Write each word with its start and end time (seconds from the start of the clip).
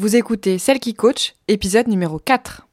Vous 0.00 0.14
écoutez 0.14 0.58
Celle 0.58 0.78
qui 0.78 0.94
coach, 0.94 1.34
épisode 1.48 1.88
numéro 1.88 2.20
4. 2.20 2.68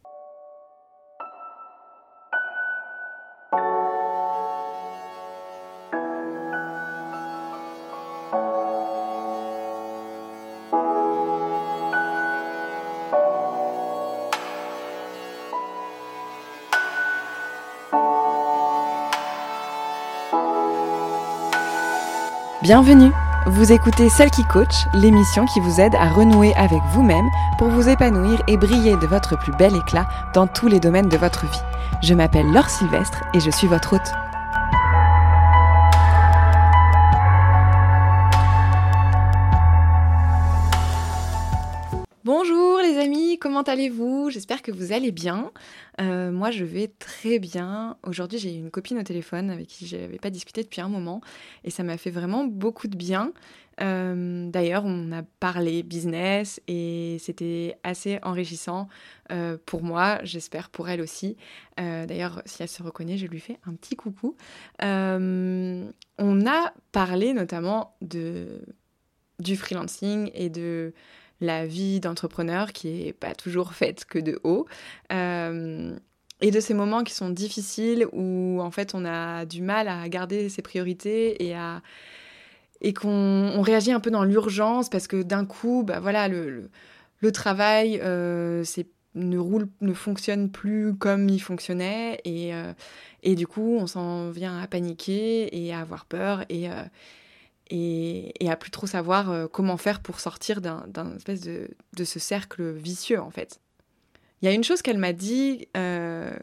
Bienvenue 22.62 23.12
Vous 23.48 23.72
écoutez 23.72 24.10
Celle 24.10 24.32
qui 24.32 24.44
coach, 24.44 24.74
l'émission 24.96 25.46
qui 25.46 25.60
vous 25.60 25.80
aide 25.80 25.94
à 25.94 26.10
renouer 26.10 26.56
avec 26.56 26.82
vous-même 26.94 27.30
pour 27.60 27.70
vous 27.70 27.88
épanouir 27.88 28.42
et 28.48 28.58
briller 28.58 28.98
de 28.98 29.06
votre 29.06 29.38
plus 29.38 29.52
bel 29.52 29.76
éclat 29.76 30.08
dans 30.34 30.48
tous 30.48 30.68
les 30.68 30.80
domaines 30.80 31.10
de 31.10 31.18
votre 31.18 31.46
vie. 31.46 31.62
Je 32.02 32.16
m'appelle 32.16 32.52
Laure 32.52 32.72
Sylvestre 32.72 33.24
et 33.36 33.40
je 33.40 33.52
suis 33.52 33.68
votre 33.68 33.94
hôte. 33.94 34.25
Allez-vous? 43.76 44.30
J'espère 44.30 44.62
que 44.62 44.72
vous 44.72 44.94
allez 44.94 45.12
bien. 45.12 45.52
Euh, 46.00 46.32
moi 46.32 46.50
je 46.50 46.64
vais 46.64 46.88
très 46.88 47.40
bien. 47.40 47.98
Aujourd'hui 48.04 48.40
j'ai 48.40 48.54
une 48.54 48.72
copine 48.72 48.98
au 48.98 49.04
téléphone 49.04 49.50
avec 49.50 49.68
qui 49.68 49.86
je 49.86 49.98
n'avais 49.98 50.18
pas 50.18 50.30
discuté 50.30 50.64
depuis 50.64 50.80
un 50.80 50.88
moment 50.88 51.20
et 51.66 51.72
ça 51.72 51.84
m'a 51.84 51.98
fait 51.98 52.10
vraiment 52.10 52.46
beaucoup 52.46 52.88
de 52.88 52.96
bien. 52.96 53.34
Euh, 53.82 54.50
d'ailleurs 54.50 54.84
on 54.86 55.12
a 55.12 55.24
parlé 55.42 55.84
business 55.84 56.62
et 56.70 57.18
c'était 57.20 57.76
assez 57.84 58.20
enrichissant 58.24 58.88
euh, 59.34 59.58
pour 59.66 59.84
moi, 59.84 60.20
j'espère 60.24 60.70
pour 60.70 60.88
elle 60.88 61.02
aussi. 61.02 61.36
D'ailleurs 61.78 62.42
si 62.46 62.64
elle 62.64 62.70
se 62.70 62.82
reconnaît 62.82 63.18
je 63.18 63.28
lui 63.28 63.42
fais 63.42 63.60
un 63.68 63.74
petit 63.74 63.98
coucou. 63.98 64.38
on 64.80 66.46
a 66.48 66.74
parlé 66.94 67.34
notamment 67.34 67.98
de, 68.02 68.62
du 69.40 69.58
freelancing 69.58 70.32
et 70.34 70.50
de 70.50 70.94
la 71.42 71.66
vie 71.66 72.00
d'entrepreneur 72.00 72.72
qui 72.72 73.08
est 73.08 73.14
pas 73.14 73.36
toujours 73.36 73.74
faite 73.74 74.06
que 74.06 74.20
de 74.20 74.40
haut. 74.44 74.66
Euh, 75.12 75.96
et 76.42 76.52
de 76.52 76.60
ces 76.60 76.74
moments 76.74 77.04
qui 77.04 77.14
sont 77.14 77.30
difficiles 77.30 78.08
où 78.12 78.60
en 78.62 78.72
fait 78.72 78.94
on 78.94 79.06
a 79.06 79.46
du 79.46 79.62
mal 79.62 79.88
à 79.88 80.08
garder 80.10 80.50
ses 80.50 80.62
priorités 80.62 81.44
et 81.46 81.56
à 81.56 81.82
et 82.82 82.94
qu'on 82.94 83.62
réagit 83.62 83.94
un 83.94 84.02
peu 84.02 84.12
dans 84.12 84.26
l'urgence 84.26 84.90
parce 84.90 85.08
que 85.08 85.24
d'un 85.24 85.46
coup 85.46 85.84
bah 85.88 86.02
voilà 86.02 86.28
le, 86.28 86.70
le, 87.20 87.32
travail 87.32 88.02
euh, 88.04 88.66
ne 89.16 89.38
roule 89.38 89.70
ne 89.80 89.94
fonctionne 89.94 90.52
plus 90.52 90.94
comme 90.96 91.30
il 91.30 91.40
fonctionnait 91.40 92.20
et 92.26 92.54
euh, 92.54 92.74
et 93.24 93.36
du 93.36 93.48
coup 93.48 93.78
on 93.80 93.88
s'en 93.88 94.30
vient 94.30 94.60
à 94.60 94.68
paniquer 94.68 95.58
et 95.58 95.74
à 95.74 95.80
avoir 95.80 96.06
peur 96.06 96.44
et 96.50 96.68
et, 97.70 98.50
à 98.50 98.56
plus 98.56 98.72
trop 98.72 98.88
savoir 98.88 99.30
euh, 99.30 99.48
comment 99.48 99.78
faire 99.78 100.00
pour 100.00 100.20
sortir 100.20 100.62
d'un 100.62 101.16
espèce 101.16 101.42
de, 101.42 102.04
ce 102.04 102.20
cercle 102.20 102.72
vicieux 102.72 103.20
en 103.20 103.32
fait. 103.32 103.60
Il 104.42 104.46
y 104.46 104.48
a 104.50 104.54
une 104.54 104.64
chose 104.64 104.82
qu'elle 104.82 104.98
m'a 104.98 105.14
dit 105.14 105.68
euh, 105.76 106.36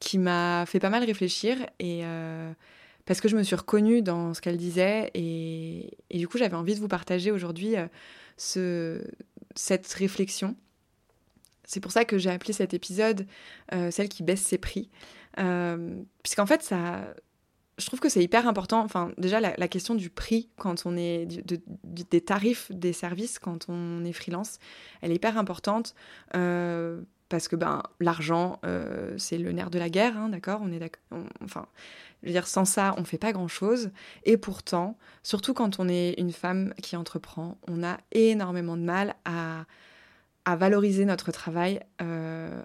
qui 0.00 0.18
m'a 0.18 0.64
fait 0.66 0.80
pas 0.80 0.90
mal 0.90 1.04
réfléchir 1.04 1.56
et 1.78 2.00
euh, 2.04 2.52
parce 3.06 3.20
que 3.20 3.28
je 3.28 3.36
me 3.36 3.42
suis 3.42 3.56
reconnue 3.56 4.02
dans 4.02 4.34
ce 4.34 4.40
qu'elle 4.40 4.56
disait 4.56 5.10
et, 5.14 5.96
du 6.12 6.28
coup 6.28 6.38
j'avais 6.38 6.56
envie 6.56 6.74
de 6.74 6.80
vous 6.80 6.88
partager 6.88 7.30
aujourd'hui 7.30 7.74
ce, 8.36 9.02
cette 9.54 9.90
réflexion. 9.92 10.56
C'est 11.64 11.80
pour 11.80 11.92
ça 11.92 12.04
que 12.04 12.18
j'ai 12.18 12.30
appelé 12.30 12.52
cet 12.52 12.74
épisode 12.74 13.26
celle 13.90 14.08
qui 14.08 14.22
baisse 14.22 14.42
ses 14.42 14.58
prix. 14.58 14.90
Puisqu'en 15.36 16.46
fait, 16.46 16.62
ça, 16.62 17.14
je 17.78 17.86
trouve 17.86 18.00
que 18.00 18.08
c'est 18.08 18.22
hyper 18.22 18.48
important. 18.48 18.80
Enfin, 18.82 19.12
déjà, 19.18 19.40
la, 19.40 19.68
question 19.68 19.94
du 19.94 20.08
prix 20.10 20.48
quand 20.56 20.86
on 20.86 20.96
est. 20.96 21.26
des 21.84 22.20
tarifs 22.20 22.72
des 22.72 22.92
services 22.92 23.38
quand 23.38 23.66
on 23.68 24.04
est 24.04 24.12
freelance, 24.12 24.58
elle 25.02 25.12
est 25.12 25.16
hyper 25.16 25.36
importante. 25.38 25.94
Euh, 26.34 27.02
parce 27.28 27.48
que 27.48 27.56
ben, 27.56 27.82
l'argent, 28.00 28.60
euh, 28.64 29.14
c'est 29.18 29.36
le 29.36 29.50
nerf 29.52 29.68
de 29.70 29.78
la 29.78 29.90
guerre, 29.90 30.16
hein, 30.16 30.28
d'accord 30.28 30.60
On 30.62 30.72
est 30.72 30.78
d'accord. 30.78 31.18
Enfin, 31.42 31.66
je 32.22 32.28
veux 32.28 32.32
dire, 32.32 32.46
sans 32.46 32.64
ça, 32.64 32.94
on 32.98 33.04
fait 33.04 33.18
pas 33.18 33.32
grand-chose. 33.32 33.90
Et 34.24 34.36
pourtant, 34.36 34.96
surtout 35.22 35.52
quand 35.52 35.78
on 35.78 35.88
est 35.88 36.14
une 36.18 36.32
femme 36.32 36.72
qui 36.82 36.96
entreprend, 36.96 37.58
on 37.68 37.82
a 37.82 37.98
énormément 38.12 38.76
de 38.76 38.82
mal 38.82 39.16
à, 39.24 39.64
à 40.44 40.56
valoriser 40.56 41.04
notre 41.04 41.32
travail 41.32 41.80
euh, 42.00 42.62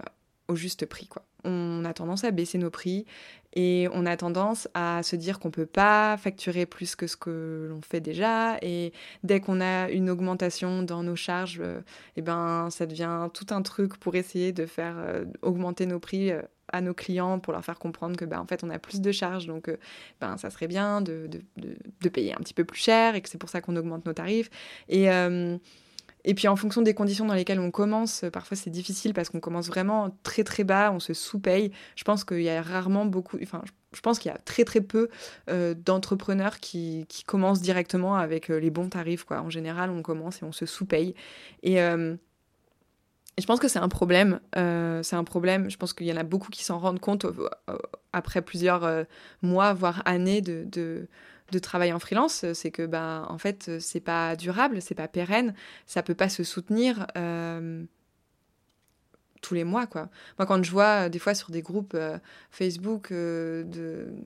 au 0.48 0.56
juste 0.56 0.86
prix, 0.86 1.08
quoi 1.08 1.24
on 1.44 1.86
a 1.86 1.94
tendance 1.94 2.24
à 2.24 2.32
baisser 2.32 2.58
nos 2.58 2.70
prix 2.70 3.06
et 3.54 3.88
on 3.94 4.06
a 4.06 4.16
tendance 4.16 4.68
à 4.74 5.04
se 5.04 5.16
dire 5.16 5.40
qu'on 5.40 5.52
peut 5.52 5.66
pas 5.66 6.18
facturer 6.18 6.66
plus 6.66 6.96
que 6.96 7.08
ce 7.08 7.18
que 7.18 7.68
l'on 7.70 7.82
fait 7.82 8.00
déjà. 8.00 8.58
Et 8.62 8.94
dès 9.24 9.40
qu'on 9.40 9.60
a 9.62 9.90
une 9.90 10.10
augmentation 10.10 10.84
dans 10.84 11.04
nos 11.04 11.16
charges 11.16 11.60
euh, 11.62 11.82
eh 12.16 12.22
ben 12.22 12.70
ça 12.70 12.86
devient 12.86 13.30
tout 13.34 13.48
un 13.52 13.62
truc 13.62 13.98
pour 13.98 14.16
essayer 14.16 14.52
de 14.54 14.66
faire 14.66 14.96
euh, 14.98 15.26
augmenter 15.42 15.86
nos 15.86 16.00
prix 16.00 16.32
euh, 16.32 16.42
à 16.74 16.80
nos 16.80 16.94
clients 16.94 17.40
pour 17.40 17.52
leur 17.52 17.66
faire 17.66 17.80
comprendre 17.80 18.16
que 18.16 18.24
ben, 18.24 18.40
en 18.40 18.46
fait 18.46 18.64
on 18.64 18.70
a 18.70 18.80
plus 18.80 19.02
de 19.02 19.12
charges. 19.12 19.48
Donc 19.48 19.70
ben 20.22 20.38
ça 20.38 20.50
serait 20.50 20.68
bien 20.68 21.02
de, 21.02 21.30
de, 21.58 22.10
payer 22.10 22.34
un 22.34 22.38
petit 22.38 22.54
peu 22.54 22.64
plus 22.64 22.80
cher 22.80 23.16
et 23.16 23.22
que 23.22 23.28
c'est 23.28 23.38
pour 23.38 23.50
ça 23.50 23.60
qu'on 23.60 23.76
augmente 23.76 24.06
nos 24.06 24.14
tarifs. 24.14 24.50
Et 24.88 25.10
et 26.24 26.34
puis 26.34 26.48
en 26.48 26.56
fonction 26.56 26.82
des 26.82 26.94
conditions 26.94 27.26
dans 27.26 27.34
lesquelles 27.34 27.59
on 27.59 27.72
commence, 27.72 28.24
euh, 28.24 28.30
parfois 28.30 28.56
c'est 28.56 28.70
difficile 28.70 29.14
parce 29.14 29.30
qu'on 29.30 29.40
commence 29.40 29.68
vraiment 29.68 30.16
très 30.24 30.44
très 30.44 30.64
bas, 30.64 30.92
on 30.92 31.00
se 31.00 31.14
sous-paye. 31.14 31.72
Je 31.96 32.04
pense 32.04 32.24
qu'il 32.24 32.42
y 32.42 32.50
a 32.50 32.62
rarement 32.62 33.06
beaucoup, 33.06 33.38
enfin 33.42 33.62
je 33.94 34.02
pense 34.02 34.20
qu'il 34.20 34.32
y 34.32 34.34
a 34.34 34.38
très 34.38 34.64
très 34.64 34.82
peu 34.82 35.09
euh, 35.50 35.74
d'entrepreneurs 35.74 36.59
qui, 36.59 37.06
qui, 37.09 37.24
commencent 37.24 37.62
directement 37.62 38.16
avec 38.16 38.50
euh, 38.50 38.59
les 38.59 38.70
bons 38.70 38.90
tarifs. 38.90 39.24
Quoi. 39.24 39.42
En 39.42 39.50
général, 39.50 39.90
on 39.90 40.02
commence 40.02 40.42
et 40.42 40.46
on 40.46 40.52
se 40.52 40.66
sous-paye. 40.66 41.16
Et, 41.64 41.78
je 43.38 43.46
pense 43.48 43.59
que 43.59 43.70
c'est 43.70 43.80
un 43.80 43.90
problème. 43.90 44.40
c'est 44.53 45.16
un 45.16 45.24
problème. 45.24 45.70
Je 45.72 45.78
pense 45.78 45.94
qu'il 45.94 46.06
y 46.06 46.14
en 46.14 46.18
a 46.18 46.24
beaucoup 46.24 46.52
qui 46.52 46.64
s'en 46.64 46.78
rendent 46.78 47.00
compte 47.00 47.26
après 48.14 48.42
plusieurs 48.42 49.06
mois, 49.42 49.74
voire 49.74 50.03
années 50.06 50.42
de, 50.42 50.66
de 50.70 51.08
de 51.52 51.60
travail 51.60 51.94
en 51.94 52.00
freelance, 52.00 52.46
c'est 52.54 52.72
que 52.72 52.86
bah 52.86 53.26
en 53.30 53.38
fait 53.38 53.80
c'est 53.80 54.00
pas 54.00 54.36
durable, 54.36 54.82
c'est 54.82 54.96
pas 54.96 55.08
pérenne, 55.08 55.54
ça 55.86 56.04
peut 56.04 56.16
pas 56.16 56.30
se 56.30 56.44
soutenir 56.44 57.08
euh, 57.18 57.84
tous 59.42 59.54
les 59.54 59.64
mois 59.64 59.88
quoi. 59.88 60.10
Moi 60.40 60.46
quand 60.46 60.64
je 60.64 60.72
vois 60.72 61.06
euh, 61.06 61.10
des 61.10 61.20
fois 61.20 61.36
sur 61.36 61.52
des 61.52 61.62
groupes 61.62 61.94
euh, 61.96 62.18
Facebook 62.52 63.14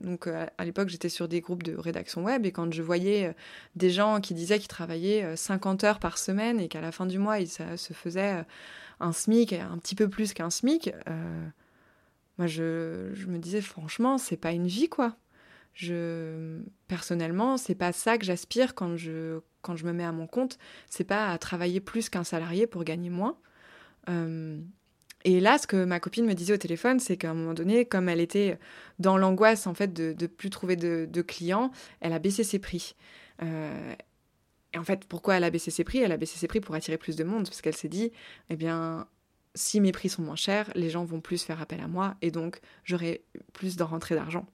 donc 0.02 0.26
à 0.26 0.64
l'époque 0.64 0.88
j'étais 0.88 1.08
sur 1.08 1.28
des 1.28 1.40
groupes 1.40 1.62
de 1.62 1.76
rédaction 1.76 2.24
web 2.24 2.46
et 2.46 2.52
quand 2.52 2.72
je 2.72 2.82
voyais 2.82 3.34
des 3.74 3.90
gens 3.90 4.20
qui 4.20 4.34
disaient 4.34 4.58
qu'ils 4.58 4.68
travaillaient 4.68 5.36
50 5.36 5.84
heures 5.84 5.98
par 5.98 6.18
semaine 6.18 6.60
et 6.60 6.68
qu'à 6.68 6.80
la 6.80 6.92
fin 6.92 7.06
du 7.06 7.18
mois 7.18 7.40
ils 7.40 7.48
se 7.48 7.92
faisaient 7.92 8.44
un 9.00 9.12
SMIC 9.12 9.52
un 9.52 9.78
petit 9.78 9.94
peu 9.94 10.08
plus 10.08 10.32
qu'un 10.32 10.50
SMIC, 10.50 10.92
moi 12.38 12.46
je 12.46 12.62
me 13.26 13.38
disais 13.38 13.60
franchement 13.60 14.18
c'est 14.18 14.36
pas 14.36 14.52
une 14.52 14.66
vie 14.66 14.88
quoi 14.88 15.16
je 15.76 16.62
personnellement 16.88 17.58
c'est 17.58 17.74
pas 17.74 17.92
ça 17.92 18.16
que 18.16 18.24
j'aspire 18.24 18.74
quand 18.74 18.96
je 18.96 19.40
quand 19.60 19.76
je 19.76 19.84
me 19.84 19.92
mets 19.92 20.04
à 20.04 20.12
mon 20.12 20.26
compte. 20.26 20.58
C'est 20.88 21.04
pas 21.04 21.30
à 21.30 21.38
travailler 21.38 21.80
plus 21.80 22.08
qu'un 22.08 22.24
salarié 22.24 22.66
pour 22.66 22.82
gagner 22.82 23.10
moins. 23.10 23.36
Euh, 24.08 24.58
et 25.24 25.38
là 25.38 25.58
ce 25.58 25.66
que 25.66 25.84
ma 25.84 26.00
copine 26.00 26.24
me 26.24 26.32
disait 26.32 26.54
au 26.54 26.58
téléphone 26.58 26.98
c'est 26.98 27.18
qu'à 27.18 27.30
un 27.30 27.34
moment 27.34 27.52
donné 27.52 27.84
comme 27.84 28.08
elle 28.08 28.20
était 28.20 28.58
dans 28.98 29.18
l'angoisse 29.18 29.66
en 29.66 29.74
fait 29.74 29.92
de, 29.92 30.12
de 30.12 30.26
plus 30.26 30.48
trouver 30.48 30.76
de, 30.76 31.22
clients 31.22 31.70
elle 32.00 32.14
a 32.14 32.18
baissé 32.18 32.42
ses 32.42 32.58
prix. 32.58 32.94
Euh, 33.42 33.94
et 34.72 34.78
en 34.78 34.84
fait 34.84 35.04
pourquoi 35.04 35.36
elle 35.36 35.44
a 35.44 35.50
baissé 35.50 35.70
ses 35.70 35.84
prix? 35.84 35.98
Elle 35.98 36.12
a 36.12 36.16
baissé 36.16 36.38
ses 36.38 36.48
prix 36.48 36.60
pour 36.60 36.74
attirer 36.74 36.96
plus 36.96 37.16
de 37.16 37.24
monde 37.24 37.44
parce 37.44 37.60
qu'elle 37.60 37.76
s'est 37.76 37.88
dit 37.88 38.12
eh 38.48 38.56
bien 38.56 39.06
si 39.54 39.80
mes 39.82 39.92
prix 39.92 40.08
sont 40.08 40.22
moins 40.22 40.36
chers, 40.36 40.70
les 40.74 40.88
gens 40.88 41.04
vont 41.04 41.20
plus 41.20 41.42
faire 41.42 41.60
appel 41.60 41.80
à 41.80 41.88
moi 41.88 42.14
et 42.22 42.30
donc 42.30 42.60
j'aurai 42.84 43.24
plus 43.52 43.76
de 43.76 43.82
rentrée 43.82 44.14
d'argent 44.14 44.46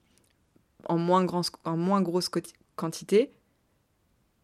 en 0.88 0.98
moins, 0.98 1.26
en 1.64 1.76
moins 1.76 2.02
grosse 2.02 2.30
quantité, 2.76 3.32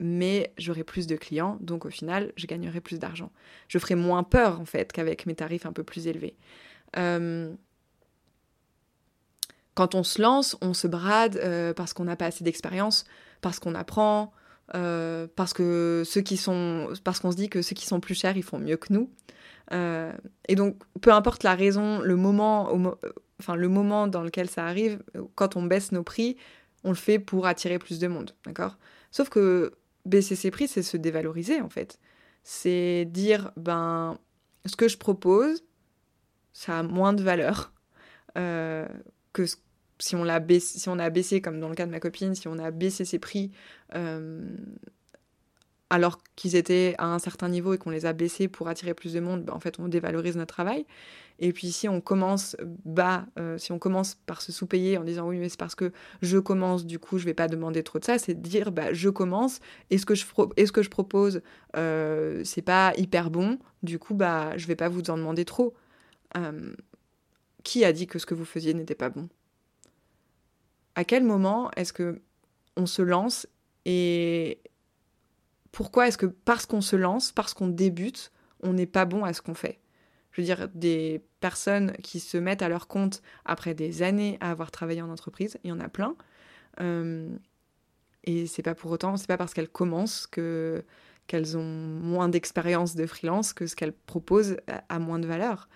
mais 0.01 0.53
j'aurai 0.59 0.85
plus 0.85 1.07
de 1.07 1.17
clients, 1.17 1.59
donc 1.61 1.85
au 1.85 1.91
final, 1.91 2.33
je 2.37 2.47
gagnerai 2.47 2.81
plus 2.81 2.99
d'argent. 2.99 3.33
Je 3.67 3.79
ferai 3.79 3.95
moins 3.95 4.23
peur, 4.23 4.61
en 4.61 4.65
fait, 4.65 4.93
qu'avec 4.93 5.27
mes 5.27 5.35
tarifs 5.35 5.67
un 5.67 5.73
peu 5.73 5.83
plus 5.83 6.07
élevés. 6.07 6.37
Euh, 6.97 7.53
quand 9.75 9.95
on 9.95 10.03
se 10.03 10.21
lance, 10.23 10.57
on 10.61 10.75
se 10.75 10.87
brade 10.87 11.37
euh, 11.37 11.73
parce 11.73 11.93
qu'on 11.93 12.05
n'a 12.05 12.17
pas 12.17 12.27
assez 12.27 12.45
d'expérience, 12.45 13.05
parce 13.41 13.59
qu'on 13.59 13.75
apprend, 13.75 14.33
euh, 14.75 15.27
parce 15.35 15.53
que 15.53 16.03
ceux 16.05 16.21
qui 16.21 16.37
sont, 16.37 16.89
parce 17.05 17.21
qu'on 17.21 17.33
se 17.33 17.37
dit 17.37 17.49
que 17.49 17.63
ceux 17.63 17.75
qui 17.75 17.87
sont 17.87 18.01
plus 18.01 18.15
chers, 18.15 18.37
ils 18.37 18.43
font 18.43 18.59
mieux 18.59 18.77
que 18.77 18.93
nous. 18.93 19.11
et 19.73 20.55
donc, 20.55 20.77
peu 21.01 21.13
importe 21.13 21.43
la 21.43 21.55
raison, 21.55 22.01
le 22.01 22.17
moment, 22.17 22.71
enfin 23.41 23.55
le 23.57 23.69
moment 23.69 24.07
dans 24.07 24.23
lequel 24.23 24.49
ça 24.49 24.67
arrive, 24.67 25.03
quand 25.35 25.57
on 25.57 25.63
baisse 25.63 25.93
nos 25.93 26.03
prix, 26.03 26.37
on 26.85 26.91
le 26.91 26.97
fait 26.97 27.19
pour 27.19 27.47
attirer 27.47 27.79
plus 27.79 27.99
de 27.99 28.09
monde, 28.09 28.35
d'accord? 28.45 28.79
Sauf 29.11 29.29
que 29.29 29.73
baisser 30.05 30.37
ses 30.37 30.51
prix, 30.51 30.69
c'est 30.69 30.83
se 30.83 30.97
dévaloriser 30.97 31.61
en 31.61 31.69
fait. 31.69 31.99
c'est 32.43 33.05
dire, 33.07 33.53
ben, 33.57 34.19
ce 34.67 34.77
que 34.77 34.89
je 34.89 34.97
propose, 34.97 35.65
ça 36.53 36.81
a 36.81 36.83
moins 36.83 37.13
de 37.13 37.23
valeur 37.23 37.73
euh, 38.37 38.87
que 39.33 39.45
si 39.99 40.17
on, 40.17 40.25
l'a 40.25 40.41
baissé, 40.41 40.79
si 40.79 40.89
on 40.89 40.99
a 40.99 41.11
baissé, 41.11 41.41
comme 41.41 41.61
dans 41.61 41.69
le 41.69 41.75
cas 41.75 41.87
de 41.87 41.91
ma 41.91 42.01
copine, 42.01 42.35
si 42.35 42.49
on 42.49 42.59
a 42.59 42.71
baissé 42.71 43.05
ses 43.05 43.19
prix 43.19 43.51
euh, 43.95 44.49
alors 45.91 46.19
qu'ils 46.37 46.55
étaient 46.57 46.95
à 46.99 47.07
un 47.07 47.19
certain 47.19 47.49
niveau 47.49 47.73
et 47.75 47.79
qu'on 47.79 47.91
les 47.91 48.07
a 48.07 48.13
baissés 48.13 48.49
pour 48.49 48.69
attirer 48.69 48.95
plus 48.95 49.15
de 49.15 49.21
monde, 49.21 49.45
ben, 49.45 49.55
en 49.55 49.61
fait, 49.61 49.79
on 49.79 49.89
dévalorise 49.89 50.37
notre 50.37 50.55
travail. 50.55 50.85
Et 51.41 51.53
puis 51.53 51.71
si 51.71 51.89
on 51.89 52.01
commence 52.01 52.57
bas, 52.85 53.25
euh, 53.39 53.59
si 53.59 53.71
on 53.71 53.79
commence 53.79 54.17
par 54.27 54.43
se 54.43 54.51
sous-payer 54.51 54.99
en 54.99 55.05
disant 55.05 55.29
oui 55.29 55.39
mais 55.39 55.49
c'est 55.49 55.59
parce 55.59 55.77
que 55.77 55.93
je 56.21 56.37
commence, 56.39 56.85
du 56.85 56.99
coup 56.99 57.17
je 57.17 57.25
vais 57.25 57.35
pas 57.35 57.47
demander 57.47 57.85
trop 57.85 58.01
de 58.01 58.05
ça, 58.05 58.19
c'est 58.19 58.35
dire 58.35 58.73
bah 58.73 58.93
je 58.93 59.09
commence, 59.09 59.61
et 59.91 59.99
ce 59.99 60.05
que 60.05 60.17
je, 60.17 60.25
ce 60.25 60.73
que 60.73 60.89
propose 60.89 61.41
euh, 61.77 62.43
c'est 62.45 62.63
pas 62.63 62.93
hyper 62.97 63.31
bon, 63.31 63.59
du 63.85 64.01
coup 64.01 64.15
bah 64.15 64.57
je 64.57 64.67
vais 64.67 64.75
pas 64.75 64.89
vous 64.89 65.11
en 65.11 65.17
demander 65.17 65.45
trop. 65.45 65.75
Qui 67.63 67.85
a 67.85 67.93
dit 67.93 68.07
que 68.07 68.19
ce 68.19 68.27
que 68.27 68.35
vous 68.35 68.45
faisiez 68.45 68.75
n'était 68.75 68.95
pas 68.97 69.09
bon? 69.09 69.29
À 70.97 71.05
quel 71.05 71.23
moment 71.23 71.71
est-ce 71.77 71.93
que 71.93 72.21
on 72.77 72.87
se 72.87 73.03
lance 73.03 73.47
et 73.85 74.61
pourquoi 75.73 76.09
est-ce 76.09 76.19
que 76.19 76.27
parce 76.27 76.67
qu'on 76.67 76.81
se 76.81 76.97
lance, 76.97 77.33
parce 77.33 77.55
qu'on 77.55 77.69
débute, 77.69 78.33
on 78.63 78.73
n'est 78.73 78.87
pas 78.87 79.05
bon 79.05 79.25
à 79.25 79.33
ce 79.33 79.43
qu'on 79.43 79.55
fait? 79.55 79.81
Je 80.33 80.41
veux 80.41 80.45
dire, 80.45 80.69
des 80.75 81.23
personnes 81.41 81.93
qui 82.03 82.21
se 82.21 82.37
mettent 82.37 82.63
à 82.63 82.69
leur 82.69 82.87
compte 82.87 83.23
après 83.45 83.75
des 83.75 84.03
années 84.03 84.39
à 84.41 84.51
avoir 84.51 84.71
travaillé 84.71 85.03
en 85.03 85.11
entreprise, 85.11 85.59
il 85.65 85.71
y 85.71 85.73
en 85.73 85.81
a 85.81 85.89
plein. 85.89 86.17
Euh, 86.81 87.29
et 88.25 88.47
c'est 88.47 88.63
pas 88.63 88.75
pour 88.75 88.91
autant, 88.91 89.17
c'est 89.17 89.27
pas 89.27 89.37
parce 89.37 89.55
qu'elles 89.55 89.69
commencent 89.69 90.27
que 90.27 90.85
qu'elles 91.27 91.59
ont 91.59 91.63
moins 91.63 92.29
d'expérience 92.29 92.95
de 92.95 93.07
freelance 93.07 93.53
que 93.53 93.67
ce 93.67 93.77
qu'elles 93.77 93.93
proposent 93.93 94.57
a, 94.89 94.99
moins 94.99 95.19
de 95.19 95.27
valeur. 95.27 95.69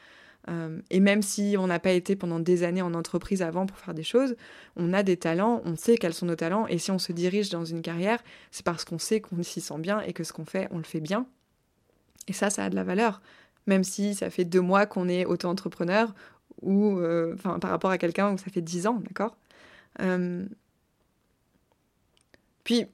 Euh, 0.49 0.81
et 0.91 0.99
même 0.99 1.23
si 1.23 1.55
on 1.59 1.69
n'a 1.69 1.79
pas 1.79 1.93
été 1.93 2.17
pendant 2.17 2.41
des 2.41 2.65
années 2.65 2.83
en 2.83 2.95
entreprise 2.95 3.43
avant 3.43 3.67
pour 3.67 3.79
faire 3.79 3.95
des 3.95 4.03
choses, 4.03 4.35
on 4.77 4.93
a 4.93 5.03
des 5.03 5.17
talents, 5.17 5.63
on 5.65 5.77
sait 5.77 5.97
quels 5.97 6.15
sont 6.15 6.27
nos 6.27 6.37
talents, 6.37 6.67
et 6.67 6.79
si 6.79 6.91
on 6.91 6.99
se 6.99 7.13
dirige 7.13 7.49
dans 7.51 7.65
une 7.65 7.81
carrière, 7.81 8.23
c'est 8.51 8.65
parce 8.65 8.85
qu'on 8.85 8.99
sait 8.99 9.21
qu'on 9.21 9.43
s'y 9.43 9.61
sent 9.61 9.79
bien 9.79 10.01
et 10.01 10.13
que 10.13 10.25
ce 10.25 10.33
qu'on 10.33 10.45
fait, 10.45 10.69
on 10.73 10.79
le 10.79 10.85
fait 10.85 11.01
bien. 11.01 11.27
Et 12.29 12.33
ça, 12.33 12.51
ça 12.51 12.65
a 12.65 12.71
de 12.71 12.75
la 12.75 12.85
valeur 12.85 13.21
même 13.67 13.85
si 13.85 14.15
ça 14.15 14.31
fait 14.31 14.45
deux 14.45 14.61
mois 14.61 14.87
qu'on 14.87 15.09
est 15.09 15.25
auto-entrepreneur, 15.25 16.15
ou 16.61 16.99
euh, 16.99 17.35
par 17.37 17.71
rapport 17.71 17.91
à 17.91 17.99
quelqu'un 17.99 18.33
où 18.33 18.39
ça 18.39 18.51
fait 18.51 18.61
dix 18.61 18.87
ans, 18.87 19.03
d'accord? 19.07 19.37
Euh, 20.01 20.45
Puis, 22.65 22.87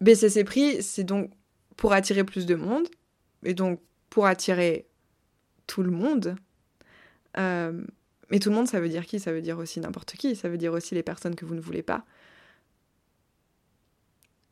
baisser 0.00 0.28
ses 0.28 0.44
prix, 0.44 0.82
c'est 0.82 1.04
donc 1.04 1.30
pour 1.76 1.92
attirer 1.92 2.24
plus 2.24 2.46
de 2.46 2.54
monde, 2.54 2.88
et 3.44 3.54
donc 3.54 3.80
pour 4.10 4.26
attirer 4.26 4.86
tout 5.66 5.82
le 5.82 5.90
monde. 5.90 6.36
Euh, 7.38 7.84
mais 8.30 8.38
tout 8.38 8.50
le 8.50 8.54
monde, 8.54 8.68
ça 8.68 8.80
veut 8.80 8.88
dire 8.88 9.06
qui? 9.06 9.20
Ça 9.20 9.32
veut 9.32 9.42
dire 9.42 9.58
aussi 9.58 9.80
n'importe 9.80 10.12
qui, 10.12 10.36
ça 10.36 10.48
veut 10.48 10.58
dire 10.58 10.72
aussi 10.72 10.94
les 10.94 11.02
personnes 11.02 11.34
que 11.34 11.44
vous 11.44 11.54
ne 11.54 11.60
voulez 11.60 11.82
pas. 11.82 12.04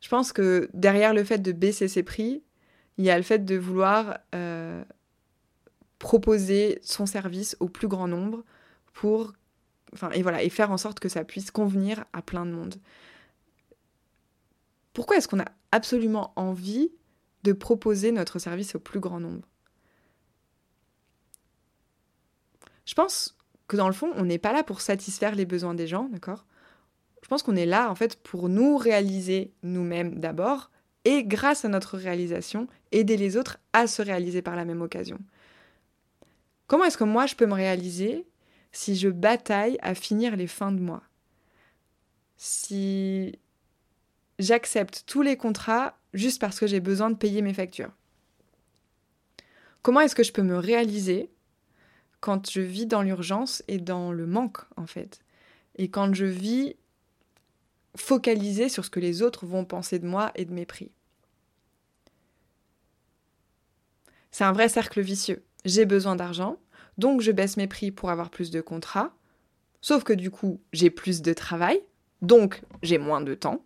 Je 0.01 0.09
pense 0.09 0.31
que 0.31 0.69
derrière 0.73 1.13
le 1.13 1.23
fait 1.23 1.39
de 1.39 1.51
baisser 1.51 1.87
ses 1.87 2.03
prix, 2.03 2.43
il 2.97 3.05
y 3.05 3.09
a 3.09 3.17
le 3.17 3.23
fait 3.23 3.45
de 3.45 3.55
vouloir 3.55 4.19
proposer 5.99 6.79
son 6.81 7.05
service 7.05 7.57
au 7.59 7.67
plus 7.67 7.87
grand 7.87 8.07
nombre 8.07 8.43
pour 8.93 9.33
et 10.13 10.21
voilà 10.21 10.43
et 10.43 10.49
faire 10.49 10.71
en 10.71 10.77
sorte 10.77 10.99
que 10.99 11.09
ça 11.09 11.23
puisse 11.23 11.51
convenir 11.51 12.05
à 12.13 12.21
plein 12.21 12.45
de 12.45 12.51
monde. 12.51 12.75
Pourquoi 14.93 15.17
est-ce 15.17 15.27
qu'on 15.27 15.39
a 15.39 15.51
absolument 15.71 16.33
envie 16.35 16.91
de 17.43 17.53
proposer 17.53 18.11
notre 18.11 18.39
service 18.39 18.75
au 18.75 18.79
plus 18.79 18.99
grand 18.99 19.19
nombre? 19.19 19.47
Je 22.89 22.95
pense 22.95 23.37
que 23.67 23.77
dans 23.77 23.85
le 23.85 23.93
fond, 23.93 24.11
on 24.15 24.25
n'est 24.25 24.39
pas 24.39 24.51
là 24.51 24.63
pour 24.63 24.81
satisfaire 24.81 25.35
les 25.35 25.45
besoins 25.45 25.75
des 25.75 25.85
gens, 25.85 26.05
d'accord? 26.05 26.47
Je 27.21 27.27
pense 27.27 27.43
qu'on 27.43 27.55
est 27.55 27.67
là 27.67 27.91
en 27.91 27.93
fait 27.93 28.15
pour 28.15 28.49
nous 28.49 28.77
réaliser 28.77 29.53
nous-mêmes 29.61 30.19
d'abord 30.19 30.71
et 31.05 31.23
grâce 31.23 31.65
à 31.65 31.67
notre 31.67 31.99
réalisation, 31.99 32.67
aider 32.91 33.15
les 33.15 33.37
autres 33.37 33.59
à 33.73 33.85
se 33.85 34.01
réaliser 34.01 34.41
par 34.41 34.55
la 34.55 34.65
même 34.65 34.81
occasion. 34.81 35.19
Comment 36.65 36.85
est-ce 36.85 36.97
que 36.97 37.03
moi 37.03 37.27
je 37.27 37.35
peux 37.35 37.45
me 37.45 37.53
réaliser 37.53 38.25
si 38.71 38.95
je 38.95 39.09
bataille 39.09 39.77
à 39.83 39.93
finir 39.93 40.35
les 40.35 40.47
fins 40.47 40.71
de 40.71 40.81
mois? 40.81 41.03
Si 42.37 43.37
j'accepte 44.39 45.03
tous 45.05 45.21
les 45.21 45.37
contrats 45.37 45.95
juste 46.15 46.41
parce 46.41 46.59
que 46.59 46.65
j'ai 46.65 46.79
besoin 46.79 47.11
de 47.11 47.17
payer 47.17 47.43
mes 47.43 47.53
factures? 47.53 47.91
Comment 49.83 50.01
est-ce 50.01 50.15
que 50.15 50.23
je 50.23 50.33
peux 50.33 50.41
me 50.41 50.57
réaliser 50.57 51.29
quand 52.19 52.49
je 52.49 52.61
vis 52.61 52.85
dans 52.85 53.01
l'urgence 53.01 53.63
et 53.67 53.77
dans 53.77 54.11
le 54.11 54.25
manque 54.25 54.59
en 54.75 54.85
fait 54.85 55.21
Et 55.75 55.89
quand 55.89 56.13
je 56.13 56.25
vis 56.25 56.75
focalisée 57.95 58.69
sur 58.69 58.85
ce 58.85 58.89
que 58.89 58.99
les 58.99 59.21
autres 59.21 59.45
vont 59.45 59.65
penser 59.65 59.99
de 59.99 60.07
moi 60.07 60.31
et 60.35 60.45
de 60.45 60.53
mes 60.53 60.65
prix 60.65 60.91
C'est 64.31 64.43
un 64.43 64.51
vrai 64.51 64.69
cercle 64.69 65.01
vicieux 65.01 65.43
j'ai 65.65 65.85
besoin 65.85 66.15
d'argent, 66.15 66.57
donc 66.97 67.21
je 67.21 67.31
baisse 67.31 67.57
mes 67.57 67.67
prix 67.67 67.91
pour 67.91 68.09
avoir 68.09 68.29
plus 68.29 68.51
de 68.51 68.61
contrats. 68.61 69.13
Sauf 69.81 70.03
que 70.03 70.13
du 70.13 70.31
coup, 70.31 70.61
j'ai 70.73 70.89
plus 70.89 71.21
de 71.21 71.33
travail, 71.33 71.81
donc 72.21 72.61
j'ai 72.81 72.97
moins 72.97 73.21
de 73.21 73.33
temps. 73.33 73.63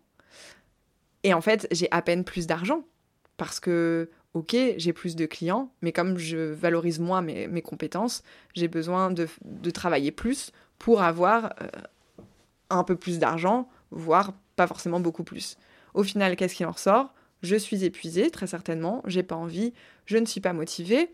Et 1.24 1.34
en 1.34 1.42
fait, 1.42 1.68
j'ai 1.72 1.88
à 1.92 2.02
peine 2.02 2.24
plus 2.24 2.48
d'argent. 2.48 2.86
Parce 3.38 3.60
que, 3.60 4.10
ok, 4.34 4.56
j'ai 4.78 4.94
plus 4.94 5.16
de 5.16 5.26
clients, 5.26 5.72
mais 5.82 5.92
comme 5.92 6.18
je 6.18 6.38
valorise 6.38 7.00
moins 7.00 7.22
mes, 7.22 7.62
compétences, 7.62 8.24
j'ai 8.56 8.68
besoin 8.68 9.12
de, 9.12 9.28
travailler 9.72 10.12
plus 10.12 10.52
pour 10.80 11.02
avoir 11.02 11.54
euh, 11.62 11.68
un 12.70 12.84
peu 12.84 12.96
plus 12.96 13.20
d'argent, 13.20 13.70
voire 13.92 14.34
pas 14.56 14.68
forcément 14.68 15.00
beaucoup 15.00 15.24
plus. 15.24 15.58
Au 15.94 16.04
final, 16.04 16.36
qu'est-ce 16.36 16.56
qui 16.56 16.66
en 16.66 16.72
ressort? 16.72 17.14
Je 17.42 17.56
suis 17.56 17.84
épuisée, 17.84 18.32
très 18.32 18.48
certainement, 18.48 19.04
j'ai 19.06 19.24
pas 19.24 19.36
envie, 19.36 19.74
je 20.06 20.18
ne 20.18 20.26
suis 20.26 20.42
pas 20.42 20.54
motivée, 20.54 21.12